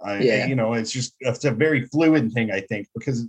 I, 0.05 0.18
Yeah. 0.22 0.46
you 0.46 0.55
know, 0.57 0.74
it's 0.74 0.90
just 0.90 1.14
it's 1.20 1.44
a 1.44 1.51
very 1.51 1.83
fluid 1.83 2.33
thing, 2.33 2.51
I 2.53 2.61
think, 2.61 2.87
because 2.94 3.27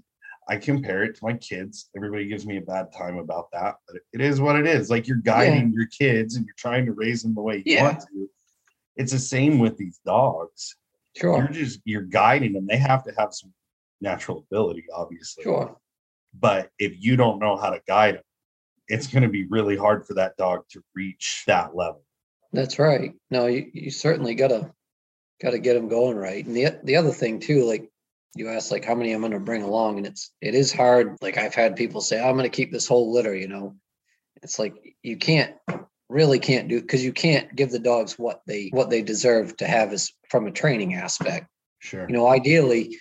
I 0.49 0.57
compare 0.57 1.03
it 1.03 1.15
to 1.15 1.23
my 1.23 1.33
kids. 1.33 1.89
Everybody 1.95 2.25
gives 2.27 2.45
me 2.45 2.57
a 2.57 2.61
bad 2.61 2.91
time 2.91 3.17
about 3.17 3.51
that, 3.53 3.75
but 3.87 3.97
it- 4.13 4.21
is 4.21 4.41
what 4.41 4.55
it 4.55 4.65
is. 4.65 4.89
Like 4.89 5.07
you're 5.07 5.17
guiding 5.17 5.71
your 5.73 5.85
kids 5.87 6.35
and 6.35 6.45
you're 6.45 6.55
trying 6.57 6.85
to 6.87 6.93
raise 6.93 7.21
them 7.21 7.35
the 7.35 7.41
way 7.41 7.57
you 7.57 7.75
Yeah. 7.75 7.83
want 7.83 7.99
to. 8.01 8.29
It's 8.95 9.11
the 9.11 9.19
same 9.19 9.59
with 9.59 9.77
these 9.77 9.99
dogs. 10.05 10.75
Sure. 11.15 11.37
You're 11.37 11.47
just 11.47 11.79
you're 11.85 12.01
guiding 12.01 12.53
them. 12.53 12.65
They 12.67 12.77
have 12.77 13.03
to 13.03 13.13
have 13.17 13.33
some 13.33 13.53
natural 14.01 14.39
ability, 14.49 14.85
obviously. 14.93 15.43
sure. 15.43 15.77
But 16.33 16.69
if 16.79 16.93
you 16.99 17.15
don't 17.15 17.39
know 17.39 17.55
how 17.57 17.69
to 17.69 17.81
guide 17.87 18.15
them, 18.15 18.23
it's 18.87 19.07
going 19.07 19.23
to 19.23 19.29
be 19.29 19.45
really 19.47 19.75
hard 19.77 20.05
for 20.07 20.15
that 20.15 20.35
dog 20.37 20.63
to 20.71 20.83
reach 20.95 21.43
that 21.47 21.75
level. 21.75 22.03
That's 22.53 22.79
right. 22.79 23.13
No, 23.29 23.45
you, 23.45 23.69
you 23.73 23.91
certainly 23.91 24.33
gotta 24.35 24.73
gotta 25.41 25.59
get 25.59 25.75
them 25.75 25.87
going 25.89 26.17
right. 26.17 26.43
And 26.45 26.55
the 26.55 26.79
the 26.83 26.95
other 26.95 27.11
thing 27.11 27.39
too, 27.39 27.65
like 27.65 27.89
you 28.35 28.49
ask 28.49 28.71
like 28.71 28.85
how 28.85 28.95
many 28.95 29.11
I'm 29.11 29.21
gonna 29.21 29.39
bring 29.39 29.63
along, 29.63 29.97
and 29.97 30.07
it's 30.07 30.31
it 30.41 30.55
is 30.55 30.71
hard. 30.71 31.17
Like 31.21 31.37
I've 31.37 31.55
had 31.55 31.75
people 31.75 32.01
say, 32.01 32.19
I'm 32.21 32.35
gonna 32.35 32.49
keep 32.49 32.71
this 32.71 32.87
whole 32.87 33.11
litter. 33.11 33.35
You 33.35 33.47
know, 33.47 33.75
it's 34.43 34.59
like 34.59 34.95
you 35.03 35.17
can't 35.17 35.55
really 36.09 36.39
can't 36.39 36.67
do 36.67 36.81
because 36.81 37.03
you 37.03 37.13
can't 37.13 37.55
give 37.55 37.71
the 37.71 37.79
dogs 37.79 38.17
what 38.17 38.41
they 38.47 38.69
what 38.71 38.89
they 38.89 39.01
deserve 39.01 39.55
to 39.57 39.67
have 39.67 39.93
is 39.93 40.13
from 40.29 40.47
a 40.47 40.51
training 40.51 40.95
aspect. 40.95 41.47
Sure. 41.79 42.05
You 42.07 42.15
know, 42.15 42.27
ideally, 42.27 42.97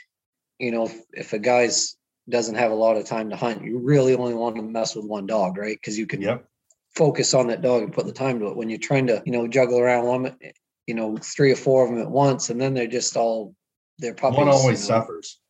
you 0.59 0.71
know, 0.71 0.85
if, 0.85 1.03
if 1.12 1.33
a 1.33 1.38
guy's 1.38 1.97
doesn't 2.29 2.57
have 2.57 2.71
a 2.71 2.75
lot 2.75 2.97
of 2.97 3.07
time 3.07 3.31
to 3.31 3.37
hunt, 3.37 3.64
you 3.64 3.79
really 3.79 4.14
only 4.14 4.35
want 4.35 4.57
to 4.57 4.62
mess 4.62 4.95
with 4.95 5.07
one 5.07 5.27
dog, 5.27 5.57
right? 5.57 5.77
Because 5.81 5.99
you 5.99 6.07
can 6.07 6.21
Yep. 6.21 6.47
focus 6.95 7.33
on 7.33 7.47
that 7.47 7.62
dog 7.62 7.83
and 7.83 7.93
put 7.93 8.07
the 8.07 8.12
time 8.12 8.38
to 8.41 8.49
it. 8.49 8.57
When 8.57 8.69
you're 8.69 8.79
trying 8.79 9.07
to, 9.07 9.23
you 9.25 9.33
know, 9.33 9.49
juggle 9.49 9.79
around 9.79 10.07
one, 10.07 10.27
eh, 10.43 10.53
you 10.87 10.95
know, 10.95 11.17
three 11.17 11.53
or 11.53 11.57
four 11.57 11.85
of 11.85 11.91
them 11.91 12.01
at 12.01 12.11
once, 12.11 12.51
and 12.51 12.61
then 12.61 12.75
they're 12.75 12.87
just 12.87 13.17
all 13.17 13.55
they're 13.98 14.14
puppies. 14.14 14.38
One 14.38 14.48
always 14.48 14.82
suffers. 14.84 15.40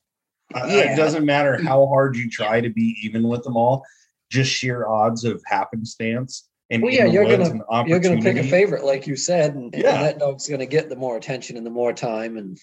Uh, 0.55 0.59
uh, 0.59 0.63
I- 0.63 0.67
I- 0.67 0.75
Yeah. 0.75 0.93
It 0.93 0.97
doesn't 0.97 1.25
matter 1.25 1.63
how 1.63 1.87
hard 1.87 2.17
you 2.17 2.31
try 2.31 2.61
to 2.61 2.71
be 2.71 2.97
even 3.03 3.29
with 3.29 3.43
them 3.45 3.57
all, 3.57 3.85
just 4.31 4.51
sheer 4.51 4.87
odds 4.87 5.25
of 5.25 5.43
happenstance. 5.47 6.49
And 6.71 6.83
Well, 6.83 6.93
yeah, 6.93 7.07
you're 7.07 7.25
gonna- 7.25 7.63
You're 7.87 7.99
gonna 8.01 8.21
pick 8.21 8.37
a 8.37 8.43
favorite, 8.45 8.85
like 8.85 9.07
you 9.07 9.17
said, 9.17 9.55
and, 9.55 9.75
and 9.75 9.85
that 9.85 10.19
dog's 10.19 10.49
gonna 10.49 10.67
get 10.67 10.89
the 10.89 10.97
more 10.97 11.17
attention 11.17 11.57
and 11.57 11.65
the 11.65 11.71
more 11.71 11.93
time. 11.95 12.37
And 12.37 12.59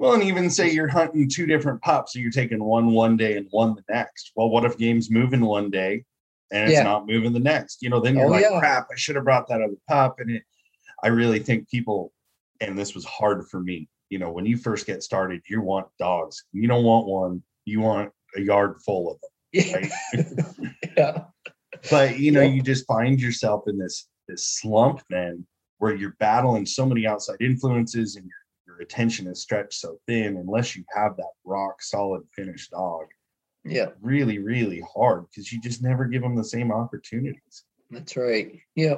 Well, 0.00 0.14
and 0.14 0.24
even 0.24 0.50
say 0.50 0.70
you're 0.72 0.88
hunting 0.88 1.28
two 1.28 1.46
different 1.46 1.80
pups, 1.82 2.12
so 2.14 2.18
you're 2.18 2.32
taking 2.32 2.62
one 2.64 2.92
one 2.92 3.16
day 3.16 3.36
and 3.36 3.46
one 3.50 3.74
the 3.76 3.84
next. 3.88 4.32
Well, 4.34 4.50
what 4.50 4.64
if 4.64 4.76
game's 4.76 5.08
moving 5.10 5.40
one 5.44 5.70
day 5.70 6.04
and 6.50 6.64
it's 6.64 6.72
Yeah. 6.72 6.82
not 6.82 7.06
moving 7.06 7.32
the 7.32 7.38
next? 7.40 7.80
You 7.80 7.90
know, 7.90 8.00
then 8.00 8.16
you're 8.16 8.26
Oh, 8.26 8.30
like, 8.30 8.42
yeah. 8.42 8.58
crap, 8.58 8.88
I 8.92 8.96
should 8.96 9.14
have 9.14 9.24
brought 9.24 9.46
that 9.48 9.62
other 9.62 9.76
pup. 9.88 10.18
And 10.18 10.30
it, 10.32 10.42
I 11.04 11.08
really 11.08 11.38
think 11.38 11.68
people, 11.70 12.12
and 12.60 12.76
this 12.76 12.92
was 12.92 13.04
hard 13.04 13.46
for 13.48 13.60
me. 13.60 13.88
You 14.14 14.20
know, 14.20 14.30
when 14.30 14.46
you 14.46 14.56
first 14.56 14.86
get 14.86 15.02
started, 15.02 15.42
you 15.50 15.60
want 15.60 15.88
dogs. 15.98 16.44
You 16.52 16.68
don't 16.68 16.84
want 16.84 17.08
one. 17.08 17.42
You 17.64 17.80
want 17.80 18.12
a 18.36 18.40
yard 18.40 18.76
full 18.86 19.10
of 19.10 19.18
them. 19.20 19.30
yeah, 19.52 19.76
Right? 19.76 20.72
yeah, 20.96 21.24
but 21.90 22.20
you 22.20 22.30
know 22.30 22.42
you 22.42 22.62
just 22.62 22.86
find 22.86 23.20
yourself 23.20 23.64
in 23.66 23.76
this 23.76 24.06
this 24.28 24.46
slump 24.46 25.02
then 25.10 25.44
where 25.78 25.96
you're 25.96 26.14
battling 26.20 26.64
so 26.64 26.86
many 26.86 27.08
outside 27.08 27.38
influences 27.40 28.14
and 28.14 28.24
your, 28.24 28.76
your 28.76 28.82
attention 28.82 29.26
is 29.26 29.42
stretched 29.42 29.74
so 29.74 29.98
thin 30.06 30.36
unless 30.36 30.76
you 30.76 30.84
have 30.94 31.16
that 31.16 31.32
rock 31.44 31.82
solid 31.82 32.22
finished 32.36 32.70
dog 32.70 33.06
yeah, 33.64 33.88
really 34.00 34.38
really 34.38 34.80
hard 34.94 35.24
because 35.28 35.52
you 35.52 35.60
just 35.60 35.82
never 35.82 36.04
give 36.04 36.22
them 36.22 36.36
the 36.36 36.44
same 36.44 36.70
opportunities 36.70 37.64
that's 37.90 38.16
right. 38.16 38.58
Yeah, 38.74 38.96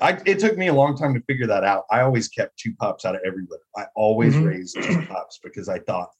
I, 0.00 0.18
it 0.26 0.38
took 0.38 0.56
me 0.56 0.68
a 0.68 0.72
long 0.74 0.96
time 0.96 1.14
to 1.14 1.20
figure 1.22 1.46
that 1.46 1.64
out. 1.64 1.84
I 1.90 2.00
always 2.00 2.28
kept 2.28 2.58
two 2.58 2.72
pups 2.78 3.04
out 3.04 3.14
of 3.14 3.20
every 3.24 3.44
litter. 3.50 3.62
I 3.76 3.84
always 3.94 4.34
Mhm. 4.36 4.44
raised 4.46 4.76
two 4.82 5.02
pups 5.08 5.38
because 5.42 5.68
I 5.68 5.78
thought, 5.80 6.10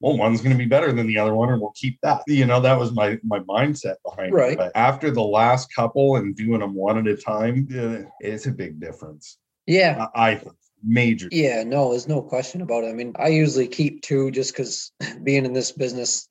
well, 0.00 0.16
one's 0.16 0.40
going 0.42 0.52
to 0.56 0.58
be 0.58 0.68
better 0.68 0.92
than 0.92 1.06
the 1.06 1.18
other 1.18 1.34
one, 1.34 1.50
and 1.50 1.60
we'll 1.60 1.72
keep 1.74 1.98
that. 2.02 2.22
You 2.26 2.44
know, 2.46 2.60
that 2.60 2.78
was 2.78 2.92
my 2.92 3.18
my 3.24 3.40
mindset 3.40 3.96
behind 4.04 4.32
Right. 4.32 4.52
it. 4.52 4.58
But 4.58 4.72
after 4.74 5.10
the 5.10 5.22
last 5.22 5.74
couple 5.74 6.16
and 6.16 6.34
doing 6.36 6.60
them 6.60 6.74
one 6.74 6.98
at 6.98 7.06
a 7.06 7.16
time, 7.16 7.66
eh, 7.74 8.02
it's 8.20 8.46
a 8.46 8.52
big 8.52 8.78
difference. 8.80 9.38
yeah, 9.66 10.06
I, 10.14 10.30
I 10.30 10.34
think 10.36 10.54
major. 10.84 11.28
Yeah, 11.32 11.64
no, 11.64 11.90
there's 11.90 12.06
no 12.06 12.22
question 12.22 12.60
about 12.60 12.84
it. 12.84 12.88
I 12.88 12.92
mean, 12.92 13.14
I 13.18 13.28
usually 13.28 13.66
keep 13.66 14.02
two 14.02 14.30
just 14.30 14.52
because 14.52 14.92
being 15.24 15.44
in 15.46 15.52
this 15.54 15.72
business, 15.72 16.28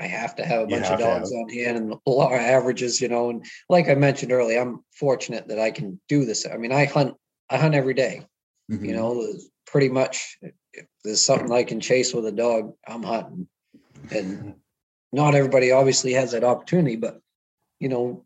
I 0.00 0.06
have 0.06 0.34
to 0.36 0.44
have 0.46 0.62
a 0.62 0.66
bunch 0.66 0.86
of 0.86 0.98
dogs 0.98 1.30
on 1.30 1.50
hand 1.50 1.76
and 1.76 1.92
a 1.92 2.10
lot 2.10 2.32
of 2.32 2.40
averages, 2.40 3.02
you 3.02 3.08
know. 3.08 3.28
And 3.28 3.44
like 3.68 3.90
I 3.90 3.94
mentioned 3.94 4.32
earlier, 4.32 4.58
I'm 4.58 4.82
fortunate 4.92 5.48
that 5.48 5.58
I 5.58 5.70
can 5.70 6.00
do 6.08 6.24
this. 6.24 6.46
I 6.46 6.56
mean, 6.56 6.72
I 6.72 6.86
hunt, 6.86 7.14
I 7.50 7.58
hunt 7.58 7.74
every 7.74 7.92
day. 7.92 8.26
Mhm. 8.70 8.86
You 8.86 8.94
know, 8.94 9.34
pretty 9.66 9.90
much 9.90 10.38
if 10.72 10.86
there's 11.04 11.24
something 11.24 11.52
I 11.52 11.64
can 11.64 11.80
chase 11.80 12.14
with 12.14 12.24
a 12.24 12.32
dog, 12.32 12.74
I'm 12.86 13.02
hunting. 13.02 13.46
And 14.10 14.54
not 15.12 15.34
everybody 15.34 15.70
obviously 15.70 16.14
has 16.14 16.32
that 16.32 16.44
opportunity, 16.44 16.96
but 16.96 17.20
you 17.78 17.90
know, 17.90 18.24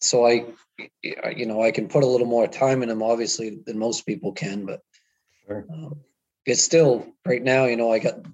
so 0.00 0.26
I, 0.26 0.46
you 1.02 1.44
know, 1.44 1.62
I 1.62 1.70
can 1.70 1.88
put 1.88 2.02
a 2.02 2.06
little 2.06 2.26
more 2.26 2.46
time 2.46 2.82
in 2.82 2.88
them, 2.88 3.02
obviously, 3.02 3.58
than 3.66 3.78
most 3.78 4.06
people 4.06 4.32
can, 4.32 4.64
but 4.64 4.80
Sure. 5.46 5.66
um, 5.70 6.00
it's 6.46 6.62
still 6.62 7.06
right 7.26 7.42
now, 7.42 7.66
you 7.66 7.76
know, 7.76 7.92
I 7.92 7.98
got 7.98 8.24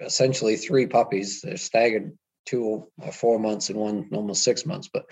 essentially 0.00 0.56
three 0.56 0.86
puppies. 0.86 1.40
They're 1.40 1.56
staggered 1.56 2.16
two 2.46 2.86
or 2.98 3.12
four 3.12 3.38
months 3.38 3.68
and 3.68 3.78
one 3.78 4.08
almost 4.12 4.44
six 4.44 4.64
months, 4.64 4.88
but 4.92 5.06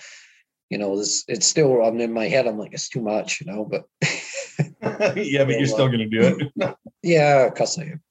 you 0.70 0.78
know, 0.78 0.96
this 0.96 1.24
it's 1.28 1.46
still 1.46 1.82
I'm 1.82 2.00
in 2.00 2.12
my 2.12 2.26
head, 2.26 2.46
I'm 2.46 2.58
like, 2.58 2.72
it's 2.72 2.88
too 2.88 3.02
much, 3.02 3.40
you 3.40 3.46
know, 3.52 3.64
but 3.64 3.84
yeah, 5.16 5.44
but 5.44 5.58
you're 5.58 5.66
still 5.66 5.84
uh, 5.84 5.88
going 5.88 5.98
to 5.98 6.06
do 6.08 6.50
it. 6.56 6.76
yeah, 7.02 7.50
am. 7.78 8.02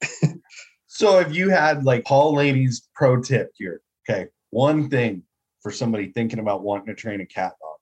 So 0.86 1.18
if 1.18 1.34
you 1.34 1.50
had 1.50 1.84
like 1.84 2.04
Paul 2.04 2.34
Lady's 2.34 2.88
pro 2.94 3.20
tip 3.20 3.50
here, 3.56 3.80
okay, 4.08 4.28
one 4.50 4.88
thing 4.88 5.24
for 5.60 5.72
somebody 5.72 6.12
thinking 6.12 6.38
about 6.38 6.62
wanting 6.62 6.86
to 6.86 6.94
train 6.94 7.20
a 7.20 7.26
cat 7.26 7.52
dog, 7.60 7.78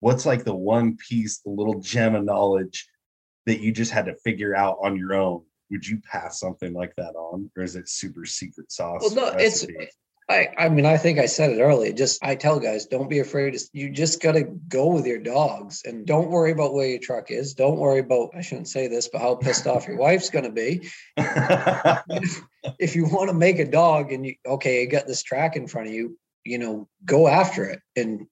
what's 0.00 0.26
like 0.26 0.44
the 0.44 0.54
one 0.54 0.96
piece, 0.96 1.38
the 1.38 1.50
little 1.50 1.80
gem 1.80 2.14
of 2.14 2.24
knowledge 2.24 2.88
that 3.46 3.60
you 3.60 3.72
just 3.72 3.92
had 3.92 4.06
to 4.06 4.16
figure 4.16 4.54
out 4.56 4.78
on 4.82 4.96
your 4.96 5.14
own? 5.14 5.42
Would 5.70 5.86
you 5.86 6.00
pass 6.00 6.40
something 6.40 6.72
like 6.72 6.94
that 6.96 7.14
on, 7.14 7.50
or 7.56 7.62
is 7.62 7.76
it 7.76 7.88
super 7.88 8.24
secret 8.24 8.72
sauce? 8.72 9.02
Well, 9.02 9.32
no, 9.32 9.38
it's 9.38 9.64
recipe? 9.64 9.88
I, 10.30 10.48
I 10.58 10.68
mean, 10.68 10.84
I 10.84 10.98
think 10.98 11.18
I 11.18 11.24
said 11.24 11.52
it 11.52 11.60
earlier. 11.60 11.90
Just 11.92 12.22
I 12.22 12.34
tell 12.34 12.60
guys, 12.60 12.84
don't 12.84 13.08
be 13.08 13.20
afraid. 13.20 13.54
To, 13.54 13.60
you 13.72 13.88
just 13.88 14.20
got 14.20 14.32
to 14.32 14.42
go 14.42 14.88
with 14.88 15.06
your 15.06 15.18
dogs, 15.18 15.82
and 15.86 16.06
don't 16.06 16.28
worry 16.28 16.52
about 16.52 16.74
where 16.74 16.86
your 16.86 16.98
truck 16.98 17.30
is. 17.30 17.54
Don't 17.54 17.78
worry 17.78 18.00
about. 18.00 18.30
I 18.34 18.42
shouldn't 18.42 18.68
say 18.68 18.88
this, 18.88 19.08
but 19.08 19.22
how 19.22 19.36
pissed 19.36 19.66
off 19.66 19.88
your 19.88 19.96
wife's 19.96 20.30
going 20.30 20.44
to 20.44 20.52
be. 20.52 20.88
If 22.78 22.96
you 22.96 23.06
want 23.06 23.30
to 23.30 23.34
make 23.34 23.60
a 23.60 23.64
dog, 23.64 24.12
and 24.12 24.26
you 24.26 24.34
okay, 24.44 24.82
you 24.82 24.88
got 24.88 25.06
this 25.06 25.22
track 25.22 25.56
in 25.56 25.68
front 25.68 25.88
of 25.88 25.94
you, 25.94 26.18
you 26.44 26.58
know, 26.58 26.88
go 27.04 27.26
after 27.26 27.64
it, 27.64 27.80
and 27.96 28.26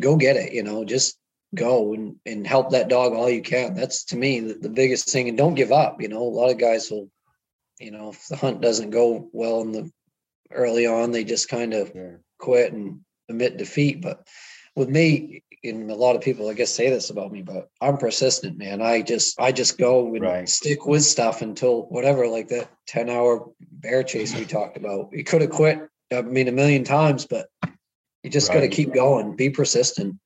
go 0.00 0.16
get 0.16 0.36
it. 0.36 0.52
You 0.52 0.64
know, 0.64 0.84
just 0.84 1.18
go 1.54 1.92
and, 1.92 2.16
and 2.26 2.46
help 2.46 2.70
that 2.70 2.88
dog 2.88 3.12
all 3.12 3.30
you 3.30 3.42
can. 3.42 3.74
That's 3.74 4.04
to 4.06 4.16
me 4.16 4.40
the, 4.40 4.54
the 4.54 4.68
biggest 4.70 5.08
thing. 5.10 5.28
And 5.28 5.38
don't 5.38 5.54
give 5.54 5.72
up. 5.72 6.00
You 6.00 6.08
know, 6.08 6.22
a 6.22 6.24
lot 6.24 6.50
of 6.50 6.58
guys 6.58 6.90
will, 6.90 7.08
you 7.78 7.92
know, 7.92 8.08
if 8.08 8.26
the 8.28 8.36
hunt 8.36 8.60
doesn't 8.60 8.90
go 8.90 9.28
well 9.32 9.60
in 9.60 9.72
the 9.72 9.90
early 10.50 10.86
on, 10.86 11.10
they 11.10 11.24
just 11.24 11.48
kind 11.48 11.74
of 11.74 11.92
Yeah. 11.94 12.16
quit 12.38 12.72
and 12.72 13.00
admit 13.28 13.56
defeat. 13.56 14.00
But 14.00 14.26
with 14.74 14.88
me, 14.88 15.42
and 15.64 15.90
a 15.90 15.94
lot 15.94 16.14
of 16.16 16.22
people, 16.22 16.48
I 16.48 16.54
guess, 16.54 16.72
say 16.72 16.90
this 16.90 17.10
about 17.10 17.32
me, 17.32 17.42
but 17.42 17.68
I'm 17.80 17.96
persistent, 17.96 18.56
man. 18.58 18.80
I 18.80 19.02
just, 19.02 19.40
I 19.40 19.52
just 19.52 19.78
go 19.78 20.14
and 20.14 20.22
Right. 20.22 20.48
stick 20.48 20.86
with 20.86 21.02
stuff 21.02 21.42
until 21.42 21.84
whatever, 21.84 22.28
like 22.28 22.48
that 22.48 22.70
10 22.86 23.08
hour 23.10 23.50
bear 23.60 24.02
chase 24.02 24.36
we 24.36 24.44
talked 24.44 24.76
about. 24.76 25.10
You 25.12 25.24
could 25.24 25.40
have 25.40 25.50
quit, 25.50 25.80
I 26.12 26.22
mean, 26.22 26.48
a 26.48 26.52
million 26.52 26.84
times, 26.84 27.26
but 27.26 27.48
you 28.22 28.30
just 28.30 28.52
got 28.52 28.60
to 28.60 28.68
keep 28.68 28.92
going, 28.92 29.34
be 29.34 29.50
persistent. 29.50 30.16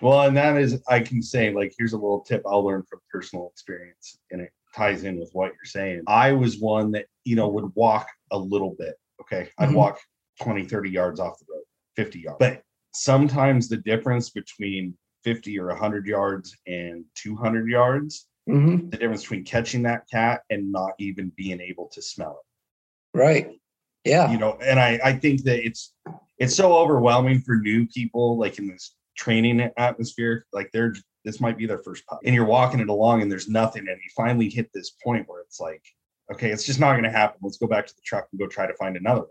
Well, 0.00 0.22
and 0.22 0.36
that 0.36 0.56
is, 0.56 0.80
I 0.88 1.00
can 1.00 1.20
say, 1.20 1.52
like, 1.52 1.74
here's 1.76 1.92
a 1.92 1.98
little 1.98 2.20
tip 2.20 2.42
I'll 2.46 2.64
learn 2.64 2.84
from 2.84 3.00
personal 3.12 3.50
experience, 3.52 4.18
and 4.30 4.40
it 4.40 4.50
ties 4.74 5.04
in 5.04 5.18
with 5.18 5.30
what 5.34 5.48
you're 5.48 5.64
saying. 5.64 6.04
I 6.06 6.32
was 6.32 6.58
one 6.58 6.92
that, 6.92 7.06
you 7.24 7.36
know, 7.36 7.48
would 7.48 7.74
walk 7.74 8.08
a 8.30 8.38
little 8.38 8.74
bit. 8.78 8.94
Okay. 9.20 9.48
I'd 9.58 9.70
Mhm. 9.70 9.74
walk 9.74 10.00
20, 10.40 10.64
30 10.64 10.90
yards 10.90 11.20
off 11.20 11.38
the 11.38 11.46
road, 11.52 11.64
50 11.96 12.20
yards. 12.20 12.38
But 12.38 12.62
sometimes 12.92 13.68
the 13.68 13.76
difference 13.76 14.30
between 14.30 14.96
50 15.24 15.58
or 15.58 15.70
100 15.70 16.06
yards 16.06 16.56
and 16.66 17.04
200 17.14 17.68
yards, 17.68 18.26
hmm 18.46 18.88
the 18.88 18.96
difference 18.96 19.22
between 19.22 19.44
catching 19.44 19.82
that 19.82 20.08
cat 20.10 20.42
and 20.50 20.72
not 20.72 20.92
even 20.98 21.30
being 21.36 21.60
able 21.60 21.86
to 21.88 22.00
smell 22.02 22.40
it 22.42 23.18
Right. 23.18 23.60
Yeah. 24.04 24.32
you 24.32 24.38
know 24.38 24.56
and 24.62 24.80
i 24.80 24.98
i 25.04 25.12
think 25.12 25.42
that 25.44 25.64
it's 25.64 25.92
it's 26.38 26.56
so 26.56 26.74
overwhelming 26.74 27.40
for 27.42 27.56
new 27.56 27.86
people 27.86 28.38
like 28.38 28.58
in 28.58 28.66
this 28.66 28.96
training 29.16 29.70
atmosphere 29.76 30.46
like 30.54 30.70
they're 30.72 30.94
this 31.24 31.38
might 31.38 31.58
be 31.58 31.66
their 31.66 31.78
first 31.78 32.04
pup 32.06 32.18
and 32.24 32.34
you're 32.34 32.46
walking 32.46 32.80
it 32.80 32.88
along 32.88 33.20
and 33.20 33.30
there's 33.30 33.48
nothing 33.48 33.86
and 33.86 33.98
you 34.02 34.10
finally 34.16 34.48
hit 34.48 34.70
this 34.72 34.90
point 35.04 35.28
where 35.28 35.42
it's 35.42 35.60
like 35.60 35.84
okay 36.30 36.50
it's 36.50 36.64
just 36.64 36.80
not 36.80 36.92
going 36.92 37.04
to 37.04 37.10
happen 37.10 37.38
let's 37.42 37.58
go 37.58 37.66
back 37.66 37.86
to 37.86 37.94
the 37.94 38.02
truck 38.04 38.26
and 38.32 38.38
go 38.40 38.46
try 38.46 38.66
to 38.66 38.74
find 38.74 38.96
another 38.96 39.20
one 39.20 39.28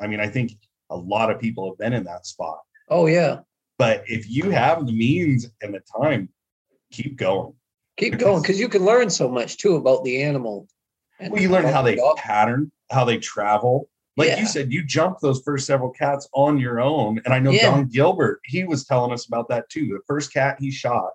i 0.00 0.06
mean 0.06 0.20
i 0.20 0.26
think 0.28 0.52
a 0.90 0.96
lot 0.96 1.30
of 1.30 1.40
people 1.40 1.68
have 1.70 1.78
been 1.78 1.92
in 1.92 2.04
that 2.04 2.26
spot 2.26 2.58
Oh, 2.88 3.06
yeah. 3.06 3.40
but 3.78 4.04
if 4.06 4.30
you 4.30 4.50
have 4.50 4.86
the 4.86 4.92
means 4.92 5.48
and 5.60 5.74
the 5.74 5.80
time 6.00 6.28
keep 6.92 7.16
going 7.16 7.52
Keep 7.96 8.18
going 8.18 8.42
because 8.42 8.60
you 8.60 8.68
can 8.68 8.84
learn 8.84 9.08
so 9.10 9.28
much 9.28 9.56
too 9.56 9.76
about 9.76 10.04
the 10.04 10.22
animal. 10.22 10.68
well 11.20 11.40
you 11.40 11.48
learn 11.48 11.64
how 11.64 11.82
they 11.82 11.96
dog. 11.96 12.16
pattern 12.16 12.70
how 12.90 13.04
they 13.04 13.18
travel 13.18 13.88
like 14.16 14.28
Yeah. 14.28 14.40
you 14.40 14.46
said 14.46 14.72
you 14.72 14.84
jumped 14.84 15.20
those 15.22 15.42
first 15.42 15.66
several 15.66 15.90
cats 15.90 16.28
on 16.34 16.58
your 16.58 16.78
own 16.80 17.20
and 17.24 17.32
i 17.34 17.38
know 17.40 17.50
Yeah. 17.50 17.70
don 17.70 17.86
gilbert 17.86 18.40
he 18.44 18.62
was 18.64 18.84
telling 18.84 19.12
us 19.12 19.26
about 19.26 19.48
that 19.48 19.68
too 19.70 19.86
the 19.88 20.00
first 20.06 20.32
cat 20.32 20.58
he 20.60 20.70
shot 20.70 21.10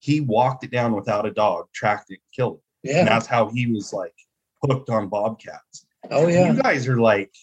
he 0.00 0.20
walked 0.20 0.64
it 0.64 0.70
down 0.70 0.92
without 0.94 1.24
a 1.24 1.30
dog 1.30 1.66
tracked 1.72 2.10
it 2.10 2.18
killed 2.36 2.60
it 2.82 2.90
Yeah. 2.90 2.98
and 2.98 3.08
that's 3.08 3.26
how 3.26 3.48
he 3.48 3.66
was 3.72 3.92
like 3.94 4.14
hooked 4.62 4.90
on 4.90 5.08
bobcats 5.08 5.86
Oh, 6.10 6.28
yeah. 6.28 6.52
you 6.52 6.62
guys 6.62 6.86
are 6.88 6.98
like 7.00 7.34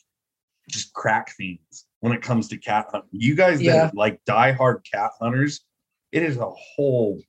just 0.69 0.93
crack 0.93 1.29
fiends 1.29 1.85
when 1.99 2.13
it 2.13 2.21
comes 2.21 2.47
to 2.49 2.57
cat 2.57 2.87
hunting 2.91 3.09
you 3.11 3.35
guys 3.35 3.59
that 3.59 3.65
Yeah. 3.65 3.85
are 3.87 3.91
like 3.93 4.19
diehard 4.25 4.79
cat 4.89 5.11
hunters 5.19 5.61
it 6.11 6.23
is 6.23 6.37
a 6.37 6.49
whole 6.49 7.21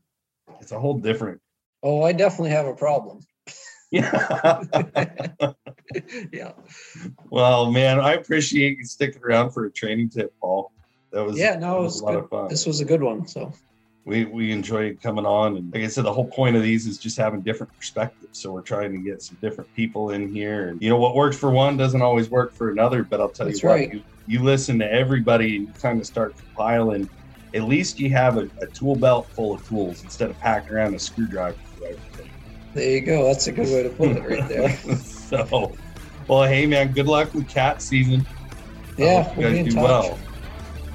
it's 0.61 0.72
a 0.72 0.79
whole 0.81 0.99
different 0.99 1.40
Oh, 1.83 2.03
I 2.03 2.12
definitely 2.12 2.51
have 2.51 2.66
a 2.66 2.75
problem. 2.75 3.20
yeah 3.92 4.62
yeah. 6.33 6.53
Well, 7.31 7.70
man, 7.70 8.01
I 8.01 8.14
appreciate 8.14 8.79
you 8.79 8.85
sticking 8.85 9.22
around 9.22 9.51
for 9.51 9.66
a 9.66 9.70
training 9.70 10.09
tip, 10.09 10.35
Paul. 10.40 10.72
That 11.12 11.25
was 11.25 11.38
Yeah. 11.38 11.57
No, 11.57 11.79
it 11.79 11.83
was 11.83 11.92
was 11.94 12.01
a 12.01 12.05
lot 12.05 12.11
good. 12.14 12.25
of 12.25 12.31
fun. 12.31 12.49
This 12.49 12.66
was 12.66 12.81
a 12.81 12.85
good 12.85 13.03
one. 13.03 13.27
So, 13.29 13.53
We 14.07 14.25
we 14.25 14.53
enjoy 14.53 14.95
coming 15.03 15.27
on, 15.27 15.57
and 15.57 15.75
like 15.75 15.83
I 15.83 15.88
said, 15.88 16.05
the 16.05 16.12
whole 16.12 16.29
point 16.29 16.55
of 16.55 16.62
these 16.62 16.87
is 16.87 16.97
just 16.97 17.19
having 17.19 17.42
different 17.42 17.75
perspectives. 17.75 18.38
So 18.38 18.53
we're 18.53 18.62
trying 18.62 18.92
to 18.92 18.99
get 18.99 19.21
some 19.21 19.37
different 19.42 19.73
people 19.75 20.11
in 20.11 20.33
here, 20.33 20.69
and 20.69 20.81
you 20.81 20.88
know 20.88 20.97
what 20.97 21.16
works 21.16 21.37
for 21.37 21.51
one 21.51 21.77
doesn't 21.77 22.01
always 22.01 22.31
work 22.31 22.55
for 22.55 22.71
another. 22.71 23.03
But 23.03 23.21
I'll 23.21 23.29
tell 23.29 23.47
That's 23.47 23.64
you 23.64 23.69
what, 23.69 23.92
you, 23.92 24.05
you 24.29 24.42
listen 24.45 24.79
to 24.79 24.90
everybody 24.90 25.57
and 25.57 25.66
you 25.66 25.75
kind 25.75 25.99
of 25.99 26.07
start 26.07 26.37
compiling. 26.37 27.11
At 27.53 27.64
least 27.64 27.99
you 27.99 28.11
have 28.11 28.37
a, 28.37 28.49
a 28.62 28.69
tool 28.69 28.95
belt 28.95 29.29
full 29.35 29.55
of 29.55 29.66
tools 29.66 30.05
instead 30.05 30.31
of 30.31 30.38
packing 30.38 30.75
around 30.75 30.95
a 30.95 31.01
screwdriver 31.01 31.57
for 31.77 31.87
everything. 31.87 32.31
there 32.75 32.90
you 32.90 33.01
go. 33.01 33.25
That's 33.25 33.49
a 33.49 33.53
good 33.53 33.66
way 33.66 33.83
to 33.83 33.90
put 33.90 34.11
it 34.11 34.23
right 34.23 34.49
there. 34.49 34.97
so, 34.99 35.75
well, 36.29 36.45
hey 36.45 36.64
man, 36.66 36.92
good 36.92 37.09
luck 37.09 37.35
with 37.35 37.49
cat 37.49 37.83
season. 37.83 38.25
Yeah. 38.97 39.35
you 39.35 39.42
guys 39.42 39.64
do 39.64 39.73
touch. 39.73 39.83
well. 39.83 40.19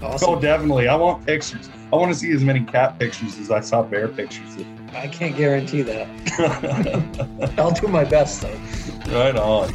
Awesome. 0.02 0.30
Oh, 0.30 0.39
definitely. 0.39 0.88
I 0.88 0.95
want 0.95 1.26
pictures. 1.26 1.69
I 1.91 1.97
want 1.97 2.12
to 2.13 2.17
see 2.17 2.32
as 2.32 2.43
many 2.43 2.62
cat 2.62 2.97
pictures 2.99 3.38
as 3.38 3.51
I 3.51 3.60
saw 3.60 3.84
bear 3.84 4.08
pictures. 4.08 4.58
I 4.93 5.08
can't 5.08 5.36
guarantee 5.36 5.82
that. 5.82 7.54
I'll 7.58 7.71
do 7.71 7.88
my 7.88 8.06
best 8.06 8.41
though. 8.41 8.60
right 9.13 9.36
on. 9.36 9.73